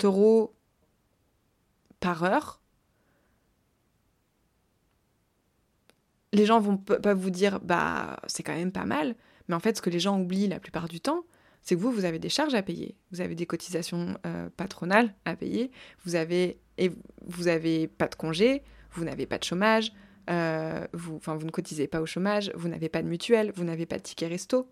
euros 0.05 0.55
par 1.99 2.23
heure, 2.23 2.60
les 6.33 6.47
gens 6.47 6.61
vont 6.61 6.77
pas 6.77 7.15
vous 7.15 7.31
dire 7.31 7.61
bah 7.61 8.21
c'est 8.27 8.43
quand 8.43 8.55
même 8.55 8.73
pas 8.73 8.85
mal, 8.85 9.15
mais 9.49 9.55
en 9.55 9.61
fait 9.61 9.77
ce 9.77 9.83
que 9.83 9.91
les 9.91 10.01
gens 10.01 10.21
oublient 10.21 10.49
la 10.49 10.61
plupart 10.61 10.89
du 10.89 11.01
temps, 11.01 11.25
c'est 11.63 11.75
que 11.75 11.81
vous 11.81 11.91
vous 11.91 12.05
avez 12.05 12.19
des 12.19 12.29
charges 12.29 12.55
à 12.55 12.63
payer, 12.63 12.97
vous 13.11 13.21
avez 13.21 13.35
des 13.35 13.47
cotisations 13.47 14.17
euh, 14.27 14.49
patronales 14.57 15.15
à 15.25 15.37
payer, 15.37 15.71
vous 16.05 16.15
avez 16.15 16.59
et 16.79 16.91
vous 17.27 17.49
avez 17.49 17.89
pas 17.89 18.09
de 18.09 18.15
congé, 18.15 18.63
vous 18.93 19.05
n'avez 19.05 19.27
pas 19.27 19.39
de 19.39 19.45
chômage, 19.45 19.93
euh, 20.31 20.87
vous, 20.93 21.17
enfin 21.17 21.37
vous 21.37 21.47
ne 21.47 21.51
cotisez 21.51 21.87
pas 21.87 22.01
au 22.01 22.07
chômage, 22.07 22.53
vous 22.55 22.69
n'avez 22.69 22.89
pas 22.89 23.03
de 23.03 23.09
mutuelle, 23.09 23.53
vous 23.55 23.65
n'avez 23.65 23.87
pas 23.87 23.99
de 23.99 24.03
ticket 24.03 24.29
resto. 24.29 24.71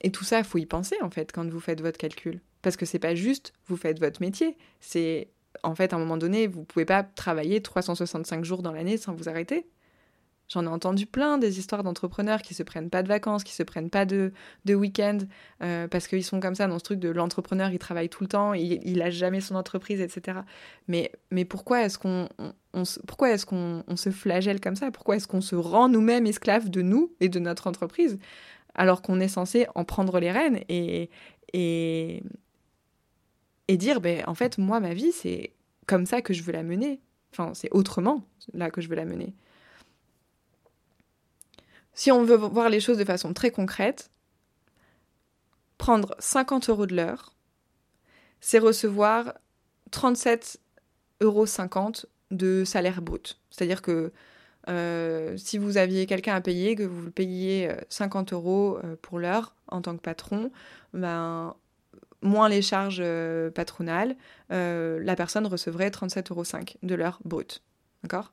Et 0.00 0.10
tout 0.10 0.24
ça, 0.24 0.42
faut 0.42 0.58
y 0.58 0.66
penser 0.66 0.96
en 1.02 1.10
fait 1.10 1.32
quand 1.32 1.48
vous 1.48 1.60
faites 1.60 1.80
votre 1.80 1.98
calcul. 1.98 2.40
Parce 2.62 2.76
que 2.76 2.86
c'est 2.86 2.98
pas 2.98 3.14
juste 3.14 3.52
vous 3.66 3.76
faites 3.76 4.00
votre 4.00 4.20
métier. 4.20 4.56
C'est 4.80 5.28
en 5.62 5.74
fait 5.74 5.92
à 5.92 5.96
un 5.96 5.98
moment 5.98 6.16
donné, 6.16 6.46
vous 6.46 6.64
pouvez 6.64 6.84
pas 6.84 7.02
travailler 7.02 7.62
365 7.62 8.44
jours 8.44 8.62
dans 8.62 8.72
l'année 8.72 8.96
sans 8.96 9.14
vous 9.14 9.28
arrêter. 9.28 9.66
J'en 10.48 10.64
ai 10.64 10.68
entendu 10.68 11.06
plein 11.06 11.38
des 11.38 11.58
histoires 11.58 11.82
d'entrepreneurs 11.82 12.42
qui 12.42 12.52
se 12.52 12.62
prennent 12.62 12.90
pas 12.90 13.02
de 13.02 13.08
vacances, 13.08 13.44
qui 13.44 13.54
se 13.54 13.62
prennent 13.62 13.88
pas 13.88 14.04
de, 14.04 14.32
week-end, 14.68 15.18
euh, 15.62 15.88
parce 15.88 16.06
qu'ils 16.06 16.24
sont 16.24 16.38
comme 16.38 16.54
ça 16.54 16.66
dans 16.66 16.78
ce 16.78 16.84
truc 16.84 17.00
de 17.00 17.08
l'entrepreneur, 17.08 17.70
il 17.70 17.78
travaille 17.78 18.10
tout 18.10 18.22
le 18.22 18.28
temps, 18.28 18.52
il, 18.52 18.80
il 18.84 19.00
a 19.00 19.10
jamais 19.10 19.40
son 19.40 19.54
entreprise, 19.54 20.00
etc. 20.00 20.38
Mais, 20.86 21.12
mais 21.30 21.44
pourquoi 21.44 21.82
est-ce 21.82 21.98
qu'on 21.98 22.28
on, 22.74 22.82
pourquoi 23.06 23.30
est-ce 23.30 23.46
qu'on 23.46 23.84
on 23.88 23.96
se 23.96 24.10
flagelle 24.10 24.60
comme 24.60 24.76
ça? 24.76 24.90
Pourquoi 24.90 25.16
est-ce 25.16 25.26
qu'on 25.26 25.40
se 25.40 25.56
rend 25.56 25.88
nous-mêmes 25.88 26.26
esclaves 26.26 26.68
de 26.68 26.82
nous 26.82 27.12
et 27.20 27.28
de 27.28 27.38
notre 27.38 27.66
entreprise 27.66 28.18
alors 28.74 29.02
qu'on 29.02 29.20
est 29.20 29.28
censé 29.28 29.66
en 29.74 29.84
prendre 29.84 30.18
les 30.18 30.30
rênes 30.30 30.60
et, 30.68 31.10
et, 31.52 32.22
et 33.68 33.76
dire, 33.76 34.00
ben, 34.00 34.24
en 34.26 34.34
fait, 34.34 34.58
moi, 34.58 34.80
ma 34.80 34.94
vie, 34.94 35.12
c'est 35.12 35.52
comme 35.86 36.06
ça 36.06 36.22
que 36.22 36.34
je 36.34 36.42
veux 36.42 36.52
la 36.52 36.62
mener. 36.62 37.00
Enfin, 37.32 37.54
c'est 37.54 37.70
autrement 37.72 38.24
là 38.52 38.70
que 38.70 38.80
je 38.80 38.88
veux 38.88 38.96
la 38.96 39.04
mener. 39.04 39.34
Si 41.94 42.10
on 42.10 42.24
veut 42.24 42.36
voir 42.36 42.68
les 42.68 42.80
choses 42.80 42.98
de 42.98 43.04
façon 43.04 43.32
très 43.32 43.50
concrète, 43.50 44.10
prendre 45.78 46.14
50 46.18 46.68
euros 46.68 46.86
de 46.86 46.94
l'heure, 46.94 47.34
c'est 48.40 48.58
recevoir 48.58 49.34
37,50 49.92 50.58
euros 51.22 51.46
de 52.30 52.64
salaire 52.64 53.00
brut. 53.00 53.38
C'est-à-dire 53.50 53.80
que 53.80 54.12
euh, 54.68 55.36
si 55.36 55.58
vous 55.58 55.76
aviez 55.76 56.06
quelqu'un 56.06 56.34
à 56.34 56.40
payer, 56.40 56.74
que 56.74 56.82
vous 56.82 57.02
le 57.02 57.10
payiez 57.10 57.70
50 57.88 58.32
euh, 58.32 58.36
euros 58.36 58.78
euh, 58.82 58.96
pour 59.00 59.18
l'heure 59.18 59.54
en 59.68 59.82
tant 59.82 59.96
que 59.96 60.00
patron, 60.00 60.50
ben, 60.94 61.54
moins 62.22 62.48
les 62.48 62.62
charges 62.62 63.02
patronales, 63.54 64.16
la 64.48 65.16
personne 65.16 65.46
recevrait 65.46 65.90
37,5 65.90 66.32
euros 66.32 66.44
de 66.82 66.94
l'heure 66.94 67.18
brute. 67.24 67.62
D'accord? 68.02 68.32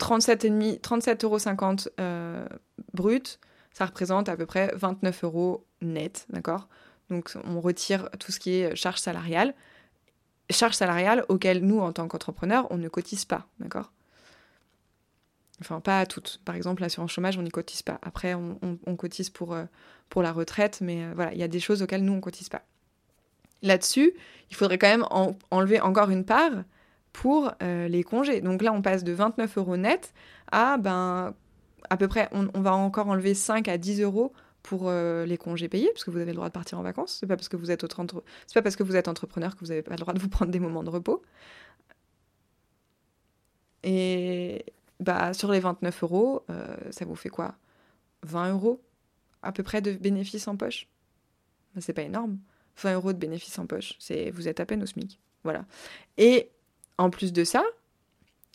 37,50 0.00 1.24
euros 1.24 2.48
brut, 2.92 3.38
ça 3.72 3.86
représente 3.86 4.28
à 4.28 4.36
peu 4.36 4.46
près 4.46 4.72
29 4.74 5.24
euros 5.24 5.66
net. 5.80 6.26
D'accord? 6.30 6.68
Donc 7.10 7.32
on 7.44 7.60
retire 7.60 8.08
tout 8.18 8.32
ce 8.32 8.40
qui 8.40 8.54
est 8.54 8.74
charge 8.74 8.98
salariale 8.98 9.54
charges 10.50 10.74
salariales 10.74 11.24
auxquelles 11.28 11.64
nous, 11.64 11.80
en 11.80 11.92
tant 11.92 12.08
qu'entrepreneurs, 12.08 12.66
on 12.70 12.76
ne 12.76 12.88
cotise 12.88 13.24
pas, 13.24 13.46
d'accord? 13.60 13.92
Enfin, 15.60 15.80
pas 15.80 16.00
à 16.00 16.06
toutes. 16.06 16.40
Par 16.44 16.54
exemple, 16.54 16.82
l'assurance 16.82 17.12
chômage, 17.12 17.38
on 17.38 17.42
n'y 17.42 17.50
cotise 17.50 17.82
pas. 17.82 17.98
Après, 18.02 18.34
on, 18.34 18.96
cotise 18.96 19.30
pour, 19.30 19.54
euh, 19.54 19.64
pour 20.08 20.22
la 20.22 20.32
retraite, 20.32 20.80
mais 20.80 21.04
euh, 21.04 21.12
voilà, 21.14 21.32
il 21.32 21.38
y 21.38 21.44
a 21.44 21.48
des 21.48 21.60
choses 21.60 21.80
auxquelles 21.82 22.04
nous, 22.04 22.12
on 22.12 22.16
ne 22.16 22.20
cotise 22.20 22.48
pas. 22.48 22.62
Là-dessus, 23.62 24.12
il 24.50 24.56
faudrait 24.56 24.78
quand 24.78 24.88
même 24.88 25.06
enlever 25.50 25.80
encore 25.80 26.10
une 26.10 26.24
part 26.24 26.52
pour 27.14 27.52
euh, 27.62 27.88
les 27.88 28.02
congés. 28.02 28.42
Donc 28.42 28.60
là, 28.60 28.72
on 28.72 28.82
passe 28.82 29.04
de 29.04 29.12
29 29.12 29.56
euros 29.56 29.76
net 29.78 30.12
à, 30.50 30.76
ben, 30.76 31.32
à 31.88 31.96
peu 31.96 32.08
près, 32.08 32.28
on, 32.32 32.60
va 32.60 32.74
encore 32.74 33.08
enlever 33.08 33.34
5 33.34 33.68
à 33.68 33.78
10 33.78 34.02
euros 34.02 34.32
pour 34.62 34.88
euh, 34.88 35.24
les 35.24 35.38
congés 35.38 35.68
payés, 35.68 35.88
parce 35.92 36.04
que 36.04 36.10
vous 36.10 36.18
avez 36.18 36.32
le 36.32 36.36
droit 36.36 36.48
de 36.48 36.52
partir 36.52 36.78
en 36.78 36.82
vacances. 36.82 37.16
C'est 37.20 37.26
pas 37.26 37.36
parce 37.36 37.48
que 37.48 37.56
vous 37.56 37.70
êtes 37.70 37.86
pas 37.86 38.62
parce 38.62 38.76
que 38.76 38.82
vous 38.82 38.96
êtes 38.96 39.08
entrepreneur 39.08 39.54
que 39.54 39.60
vous 39.60 39.68
n'avez 39.68 39.82
pas 39.82 39.92
le 39.92 39.98
droit 39.98 40.12
de 40.12 40.18
vous 40.18 40.28
prendre 40.28 40.50
des 40.50 40.58
moments 40.58 40.82
de 40.82 40.90
repos. 40.90 41.22
Et 43.84 44.64
bah 44.98 45.32
sur 45.34 45.52
les 45.52 45.60
29 45.60 46.02
euros, 46.02 46.42
euh, 46.50 46.76
ça 46.90 47.04
vous 47.04 47.14
fait 47.14 47.28
quoi? 47.28 47.54
20 48.22 48.52
euros 48.52 48.82
à 49.42 49.52
peu 49.52 49.62
près 49.62 49.82
de 49.82 49.92
bénéfices 49.92 50.48
en 50.48 50.56
poche? 50.56 50.88
Bah, 51.74 51.80
c'est 51.80 51.92
pas 51.92 52.02
énorme. 52.02 52.38
20 52.78 52.94
euros 52.94 53.12
de 53.12 53.18
bénéfices 53.18 53.58
en 53.58 53.66
poche, 53.66 53.98
vous 54.32 54.48
êtes 54.48 54.58
à 54.58 54.66
peine 54.66 54.82
au 54.82 54.86
SMIC. 54.86 55.20
Voilà. 55.44 55.64
Et 56.16 56.50
en 56.98 57.10
plus 57.10 57.32
de 57.32 57.44
ça, 57.44 57.64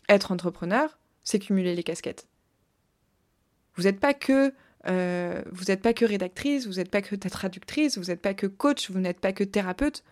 être 0.08 0.32
entrepreneur, 0.32 0.98
c'est 1.24 1.38
cumuler 1.38 1.74
les 1.74 1.82
casquettes. 1.82 2.26
Vous 3.76 3.84
n'êtes 3.84 4.00
pas 4.00 4.14
que 4.14 4.52
euh, 4.86 5.42
vous 5.52 5.64
n'êtes 5.64 5.82
pas 5.82 5.92
que 5.92 6.04
rédactrice, 6.04 6.66
vous 6.66 6.74
n'êtes 6.74 6.90
pas 6.90 7.02
que 7.02 7.14
traductrice, 7.14 7.98
vous 7.98 8.04
n'êtes 8.04 8.22
pas 8.22 8.34
que 8.34 8.46
coach, 8.46 8.90
vous 8.90 8.98
n'êtes 8.98 9.20
pas 9.20 9.32
que 9.32 9.44
thérapeute. 9.44 10.04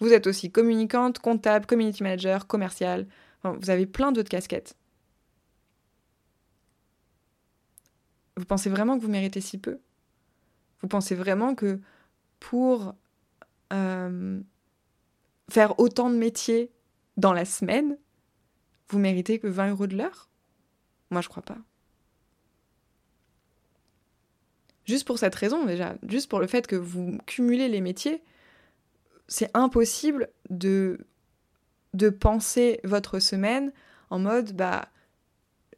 Vous 0.00 0.12
êtes 0.12 0.26
aussi 0.26 0.50
communicante, 0.50 1.18
comptable, 1.18 1.66
community 1.66 2.02
manager, 2.02 2.46
commercial. 2.46 3.06
vous 3.44 3.70
avez 3.70 3.86
plein 3.86 4.12
d'autres 4.12 4.28
casquettes. 4.28 4.76
Vous 8.36 8.44
pensez 8.44 8.68
vraiment 8.68 8.98
que 8.98 9.02
vous 9.02 9.10
méritez 9.10 9.40
si 9.40 9.58
peu? 9.58 9.78
Vous 10.82 10.88
pensez 10.88 11.14
vraiment 11.14 11.54
que 11.54 11.80
pour 12.38 12.94
euh, 13.72 14.40
faire 15.48 15.78
autant 15.80 16.10
de 16.10 16.16
métiers 16.16 16.70
dans 17.16 17.32
la 17.32 17.44
semaine, 17.44 17.98
vous 18.88 18.98
méritez 18.98 19.38
que 19.38 19.46
20 19.46 19.70
euros 19.70 19.86
de 19.86 19.96
l'heure? 19.96 20.28
Moi, 21.10 21.20
je 21.20 21.28
crois 21.28 21.42
pas. 21.42 21.58
Juste 24.84 25.06
pour 25.06 25.18
cette 25.18 25.34
raison, 25.34 25.64
déjà, 25.64 25.96
juste 26.06 26.30
pour 26.30 26.38
le 26.38 26.46
fait 26.46 26.66
que 26.66 26.76
vous 26.76 27.18
cumulez 27.26 27.68
les 27.68 27.80
métiers, 27.80 28.22
c'est 29.26 29.50
impossible 29.54 30.28
de, 30.50 30.98
de 31.94 32.08
penser 32.08 32.80
votre 32.84 33.18
semaine 33.18 33.72
en 34.10 34.20
mode, 34.20 34.52
bah, 34.52 34.88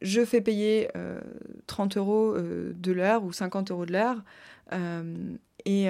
je 0.01 0.23
fais 0.23 0.41
payer 0.41 0.89
30 1.67 1.97
euh, 1.97 1.99
euros 1.99 2.35
euh, 2.35 2.73
de 2.75 2.91
l'heure 2.91 3.23
ou 3.23 3.31
50 3.31 3.71
euros 3.71 3.85
de 3.85 3.93
l'heure, 3.93 4.21
euh, 4.71 5.35
et 5.65 5.87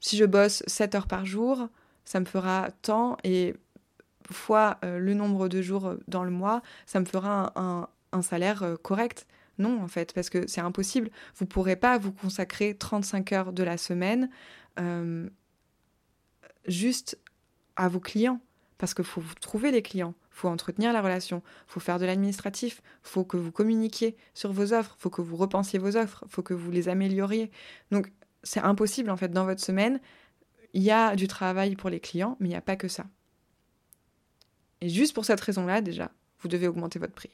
si 0.00 0.16
je 0.16 0.24
bosse 0.24 0.62
7 0.66 0.94
heures 0.94 1.06
par 1.06 1.26
jour, 1.26 1.68
ça 2.04 2.18
me 2.18 2.24
fera 2.24 2.70
tant, 2.82 3.16
et 3.24 3.54
fois 4.30 4.78
le 4.82 5.14
nombre 5.14 5.48
de 5.48 5.62
jours 5.62 5.94
dans 6.08 6.24
le 6.24 6.30
mois, 6.30 6.62
ça 6.86 7.00
me 7.00 7.04
fera 7.04 7.52
un, 7.56 8.22
salaire 8.22 8.76
correct. 8.82 9.26
Non, 9.58 9.82
en 9.82 9.88
fait, 9.88 10.12
parce 10.14 10.30
que 10.30 10.46
c'est 10.46 10.60
impossible. 10.60 11.10
Vous 11.36 11.44
ne 11.44 11.48
pourrez 11.48 11.76
pas 11.76 11.98
vous 11.98 12.12
consacrer 12.12 12.74
35 12.74 13.32
heures 13.32 13.52
de 13.52 13.62
la 13.62 13.76
semaine 13.76 14.28
juste 16.66 17.18
à 17.76 17.88
vos 17.88 18.00
clients, 18.00 18.40
parce 18.78 18.94
qu'il 18.94 19.04
faut 19.04 19.20
vous 19.20 19.34
trouver 19.34 19.70
les 19.70 19.82
clients, 19.82 20.14
faut 20.30 20.48
entretenir 20.48 20.92
la 20.92 21.02
relation, 21.02 21.42
faut 21.66 21.80
faire 21.80 21.98
de 21.98 22.04
l'administratif, 22.04 22.82
faut 23.02 23.24
que 23.24 23.36
vous 23.36 23.52
communiquiez 23.52 24.16
sur 24.34 24.52
vos 24.52 24.72
offres, 24.72 24.96
faut 24.98 25.10
que 25.10 25.22
vous 25.22 25.36
repensiez 25.36 25.78
vos 25.78 25.96
offres, 25.96 26.24
faut 26.28 26.42
que 26.42 26.54
vous 26.54 26.70
les 26.70 26.88
amélioriez. 26.88 27.50
Donc 27.90 28.12
c'est 28.42 28.60
impossible 28.60 29.10
en 29.10 29.16
fait 29.16 29.28
dans 29.28 29.44
votre 29.44 29.62
semaine. 29.62 30.00
Il 30.74 30.82
y 30.82 30.90
a 30.90 31.16
du 31.16 31.28
travail 31.28 31.76
pour 31.76 31.90
les 31.90 32.00
clients, 32.00 32.36
mais 32.40 32.48
il 32.48 32.50
n'y 32.50 32.56
a 32.56 32.62
pas 32.62 32.76
que 32.76 32.88
ça. 32.88 33.06
Et 34.82 34.88
juste 34.88 35.14
pour 35.14 35.24
cette 35.24 35.40
raison-là, 35.40 35.80
déjà, 35.80 36.10
vous 36.40 36.48
devez 36.48 36.66
augmenter 36.66 36.98
votre 36.98 37.14
prix. 37.14 37.30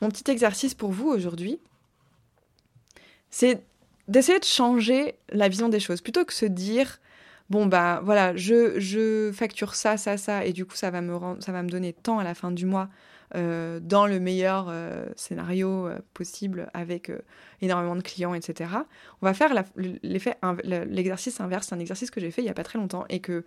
Mon 0.00 0.08
petit 0.08 0.30
exercice 0.30 0.74
pour 0.74 0.92
vous 0.92 1.08
aujourd'hui, 1.08 1.58
c'est 3.30 3.62
d'essayer 4.06 4.38
de 4.38 4.44
changer 4.44 5.16
la 5.30 5.48
vision 5.48 5.68
des 5.68 5.80
choses. 5.80 6.00
Plutôt 6.02 6.24
que 6.24 6.32
se 6.32 6.46
dire, 6.46 7.00
bon, 7.50 7.66
bah 7.66 8.00
voilà, 8.04 8.34
je, 8.36 9.32
facture 9.34 9.74
ça, 9.74 9.96
ça, 9.96 10.16
ça, 10.16 10.44
et 10.46 10.52
du 10.52 10.64
coup, 10.64 10.76
ça 10.76 10.92
va 10.92 11.00
me, 11.00 11.16
rendre, 11.16 11.42
ça 11.42 11.50
va 11.50 11.64
me 11.64 11.68
donner 11.68 11.92
tant 11.92 12.20
à 12.20 12.24
la 12.24 12.34
fin 12.34 12.52
du 12.52 12.66
mois. 12.66 12.88
Euh, 13.36 13.78
dans 13.80 14.08
le 14.08 14.18
meilleur 14.18 14.66
euh, 14.68 15.06
scénario 15.14 15.86
euh, 15.86 16.00
possible 16.14 16.68
avec 16.74 17.12
énormément 17.62 17.94
de 17.94 18.02
clients, 18.02 18.34
etc. 18.34 18.70
On 19.22 19.26
va 19.26 19.34
faire 19.34 19.54
l'exercice 20.56 21.40
inverse, 21.40 21.68
c'est 21.68 21.74
un 21.76 21.78
exercice 21.78 22.10
que 22.10 22.20
j'ai 22.20 22.32
fait 22.32 22.42
il 22.42 22.46
n'y 22.46 22.50
a 22.50 22.54
pas 22.54 22.64
très 22.64 22.78
longtemps 22.78 23.04
et 23.08 23.20
que, 23.20 23.44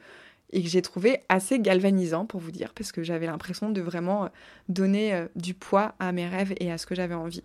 et 0.54 0.64
que 0.64 0.70
j'ai 0.70 0.82
trouvé 0.82 1.20
assez 1.28 1.60
galvanisant 1.60 2.26
pour 2.26 2.40
vous 2.40 2.52
dire, 2.52 2.74
parce 2.74 2.92
que 2.92 3.04
j'avais 3.04 3.26
l'impression 3.26 3.70
de 3.70 3.82
vraiment 3.82 4.30
donner 4.70 5.26
du 5.36 5.54
poids 5.54 5.96
à 6.00 6.12
mes 6.12 6.28
rêves 6.28 6.54
et 6.60 6.72
à 6.72 6.78
ce 6.78 6.86
que 6.86 6.96
j'avais 6.96 7.16
envie 7.16 7.44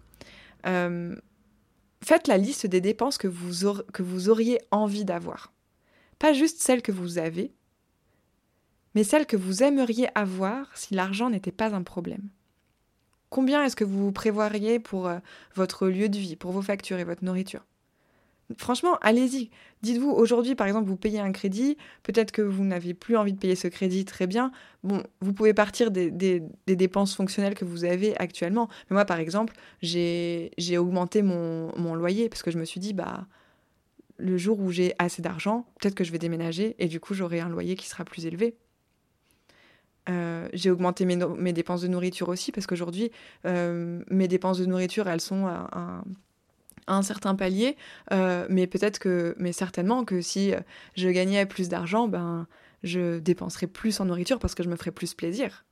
faites 2.05 2.29
la 2.29 2.39
liste 2.39 2.67
des 2.67 2.81
dépenses 2.81 3.19
que 3.19 3.29
vous, 3.29 3.83
que 3.93 4.03
vous 4.03 4.29
auriez 4.29 4.61
envie 4.71 5.05
d'avoir. 5.05 5.53
Pas 6.19 6.33
juste 6.33 6.61
celles 6.61 6.83
que 6.83 6.93
vous 6.93 7.19
avez, 7.19 7.53
mais 8.95 9.05
celles 9.05 9.27
que 9.27 9.37
vous 9.37 9.63
aimeriez 9.63 10.09
avoir 10.15 10.77
si 10.77 10.95
l'argent 10.95 11.31
n'était 11.31 11.53
pas 11.53 11.75
un 11.75 11.83
problème. 11.83 12.29
Combien 13.31 13.65
est-ce 13.65 13.77
que 13.77 13.85
vous 13.85 14.11
prévoiriez 14.11 14.79
pour 14.81 15.07
euh, 15.07 15.19
votre 15.55 15.89
lieu 15.89 16.09
de 16.09 16.19
vie, 16.19 16.35
pour 16.35 16.51
vos 16.51 16.63
factures 16.63 16.99
et 16.99 17.05
votre 17.05 17.25
nourriture? 17.25 17.65
Franchement, 18.57 18.97
allez-y. 19.03 19.51
Dites-vous, 19.83 20.11
aujourd'hui, 20.11 20.55
par 20.55 20.67
exemple, 20.67 20.89
vous 20.89 20.97
payez 20.97 21.21
un 21.21 21.33
crédit, 21.33 21.77
peut-être 22.03 22.33
que 22.33 22.41
vous 22.41 22.65
n'avez 22.65 22.95
plus 22.95 23.17
envie 23.17 23.35
de 23.35 23.39
payer 23.39 23.55
ce 23.55 23.69
crédit, 23.69 24.07
très 24.07 24.27
bien. 24.27 24.53
Bon, 24.83 25.03
vous 25.21 25.35
pouvez 25.35 25.53
partir 25.53 25.91
des, 25.91 26.11
dépenses 26.67 27.15
fonctionnelles 27.15 27.55
que 27.55 27.67
vous 27.67 27.85
avez 27.85 28.17
actuellement. 28.19 28.69
Mais 28.89 28.95
moi, 28.95 29.05
par 29.05 29.19
exemple, 29.19 29.55
j'ai 29.83 30.79
augmenté 30.79 31.21
mon, 31.23 31.95
loyer 31.95 32.29
parce 32.29 32.43
que 32.43 32.51
je 32.51 32.59
me 32.59 32.65
suis 32.65 32.81
dit, 32.81 32.95
bah, 32.95 33.27
le 34.17 34.39
jour 34.39 34.59
où 34.61 34.71
j'ai 34.71 34.95
assez 34.99 35.21
d'argent, 35.21 35.67
peut-être 35.79 35.95
que 35.95 36.05
je 36.05 36.11
vais 36.11 36.19
déménager 36.19 36.75
et 36.79 36.89
du 36.89 37.01
coup, 37.01 37.13
j'aurai 37.13 37.41
un 37.41 37.51
loyer 37.51 37.77
qui 37.77 37.87
sera 37.87 38.05
plus 38.05 38.25
élevé. 38.25 38.57
Euh, 40.09 40.49
j'ai 40.55 40.71
augmenté 40.71 41.05
mes, 41.05 41.53
dépenses 41.53 41.83
de 41.83 41.89
nourriture 41.89 42.31
aussi 42.31 42.51
parce 42.51 42.67
qu'aujourd'hui, 42.67 43.13
euh, 43.45 44.03
mes 44.11 44.27
dépenses 44.27 44.59
de 44.59 44.65
nourriture, 44.65 45.07
elles 45.07 45.21
sont 45.21 45.47
un 46.89 47.03
certain 47.03 47.35
palier, 47.35 47.77
euh, 48.13 48.47
mais 48.51 48.67
peut-être 48.67 48.99
que, 48.99 49.35
mais 49.39 49.53
certainement 49.53 50.05
que 50.05 50.21
si 50.21 50.53
je 50.97 51.09
gagnais 51.09 51.47
plus 51.47 51.69
d'argent, 51.69 52.09
ben 52.09 52.47
je 52.83 53.19
dépenserais 53.19 53.67
plus 53.67 54.01
en 54.01 54.07
nourriture 54.07 54.39
parce 54.39 54.55
que 54.55 54.63
je 54.63 54.69
me 54.69 54.77
ferais 54.77 54.91
plus 54.91 55.15
plaisir. 55.15 55.65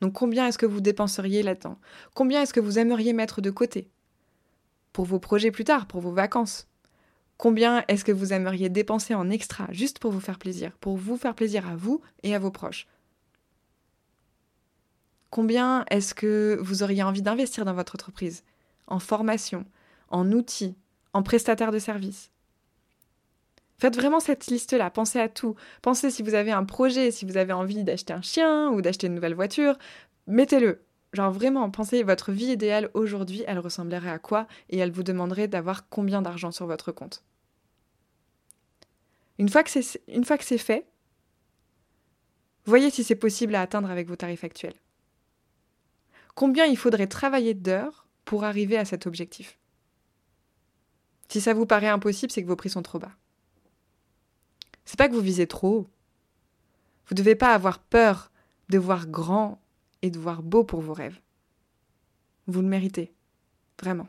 Donc 0.00 0.12
combien 0.12 0.46
est-ce 0.46 0.58
que 0.58 0.66
vous 0.66 0.80
dépenseriez 0.80 1.42
là-dedans? 1.42 1.78
Combien 2.14 2.42
est-ce 2.42 2.52
que 2.52 2.60
vous 2.60 2.78
aimeriez 2.78 3.12
mettre 3.12 3.40
de 3.40 3.50
côté? 3.50 3.88
Pour 4.92 5.06
vos 5.06 5.18
projets 5.18 5.50
plus 5.50 5.64
tard, 5.64 5.86
pour 5.86 6.00
vos 6.00 6.12
vacances. 6.12 6.68
Combien 7.36 7.84
est-ce 7.88 8.04
que 8.04 8.12
vous 8.12 8.32
aimeriez 8.32 8.68
dépenser 8.68 9.14
en 9.14 9.28
extra 9.30 9.66
juste 9.70 9.98
pour 9.98 10.12
vous 10.12 10.20
faire 10.20 10.38
plaisir, 10.38 10.72
pour 10.80 10.96
vous 10.96 11.16
faire 11.16 11.34
plaisir 11.34 11.68
à 11.68 11.74
vous 11.74 12.00
et 12.22 12.34
à 12.34 12.38
vos 12.38 12.50
proches? 12.50 12.86
Combien 15.30 15.84
est-ce 15.90 16.14
que 16.14 16.58
vous 16.60 16.84
auriez 16.84 17.02
envie 17.02 17.22
d'investir 17.22 17.64
dans 17.64 17.74
votre 17.74 17.96
entreprise? 17.96 18.44
En 18.86 19.00
formation, 19.00 19.64
en 20.14 20.30
outils, 20.30 20.76
en 21.12 21.24
prestataire 21.24 21.72
de 21.72 21.80
services. 21.80 22.30
Faites 23.78 23.96
vraiment 23.96 24.20
cette 24.20 24.46
liste-là, 24.46 24.88
pensez 24.88 25.18
à 25.18 25.28
tout. 25.28 25.56
Pensez 25.82 26.12
si 26.12 26.22
vous 26.22 26.34
avez 26.34 26.52
un 26.52 26.64
projet, 26.64 27.10
si 27.10 27.24
vous 27.24 27.36
avez 27.36 27.52
envie 27.52 27.82
d'acheter 27.82 28.12
un 28.12 28.22
chien 28.22 28.70
ou 28.70 28.80
d'acheter 28.80 29.08
une 29.08 29.16
nouvelle 29.16 29.34
voiture, 29.34 29.76
mettez-le. 30.28 30.84
Genre 31.14 31.32
vraiment, 31.32 31.68
pensez 31.68 32.04
votre 32.04 32.30
vie 32.30 32.52
idéale 32.52 32.90
aujourd'hui, 32.94 33.42
elle 33.48 33.58
ressemblerait 33.58 34.10
à 34.10 34.20
quoi 34.20 34.46
et 34.70 34.78
elle 34.78 34.92
vous 34.92 35.02
demanderait 35.02 35.48
d'avoir 35.48 35.88
combien 35.88 36.22
d'argent 36.22 36.52
sur 36.52 36.66
votre 36.66 36.92
compte. 36.92 37.24
Une 39.38 39.48
fois 39.48 39.64
que 39.64 39.70
c'est 39.70 40.58
fait, 40.58 40.86
voyez 42.66 42.90
si 42.90 43.02
c'est 43.02 43.16
possible 43.16 43.56
à 43.56 43.62
atteindre 43.62 43.90
avec 43.90 44.06
vos 44.06 44.16
tarifs 44.16 44.44
actuels. 44.44 44.80
Combien 46.36 46.66
il 46.66 46.76
faudrait 46.76 47.08
travailler 47.08 47.54
d'heures 47.54 48.06
pour 48.24 48.44
arriver 48.44 48.76
à 48.76 48.84
cet 48.84 49.08
objectif? 49.08 49.58
Si 51.28 51.40
ça 51.40 51.54
vous 51.54 51.66
paraît 51.66 51.88
impossible, 51.88 52.32
c'est 52.32 52.42
que 52.42 52.48
vos 52.48 52.56
prix 52.56 52.70
sont 52.70 52.82
trop 52.82 52.98
bas. 52.98 53.12
C'est 54.84 54.98
pas 54.98 55.08
que 55.08 55.14
vous 55.14 55.20
visez 55.20 55.46
trop 55.46 55.68
haut. 55.68 55.88
Vous 57.06 57.14
ne 57.14 57.18
devez 57.18 57.34
pas 57.34 57.54
avoir 57.54 57.78
peur 57.78 58.30
de 58.68 58.78
voir 58.78 59.06
grand 59.06 59.60
et 60.02 60.10
de 60.10 60.18
voir 60.18 60.42
beau 60.42 60.64
pour 60.64 60.80
vos 60.80 60.92
rêves. 60.92 61.20
Vous 62.46 62.60
le 62.60 62.68
méritez. 62.68 63.12
Vraiment. 63.80 64.08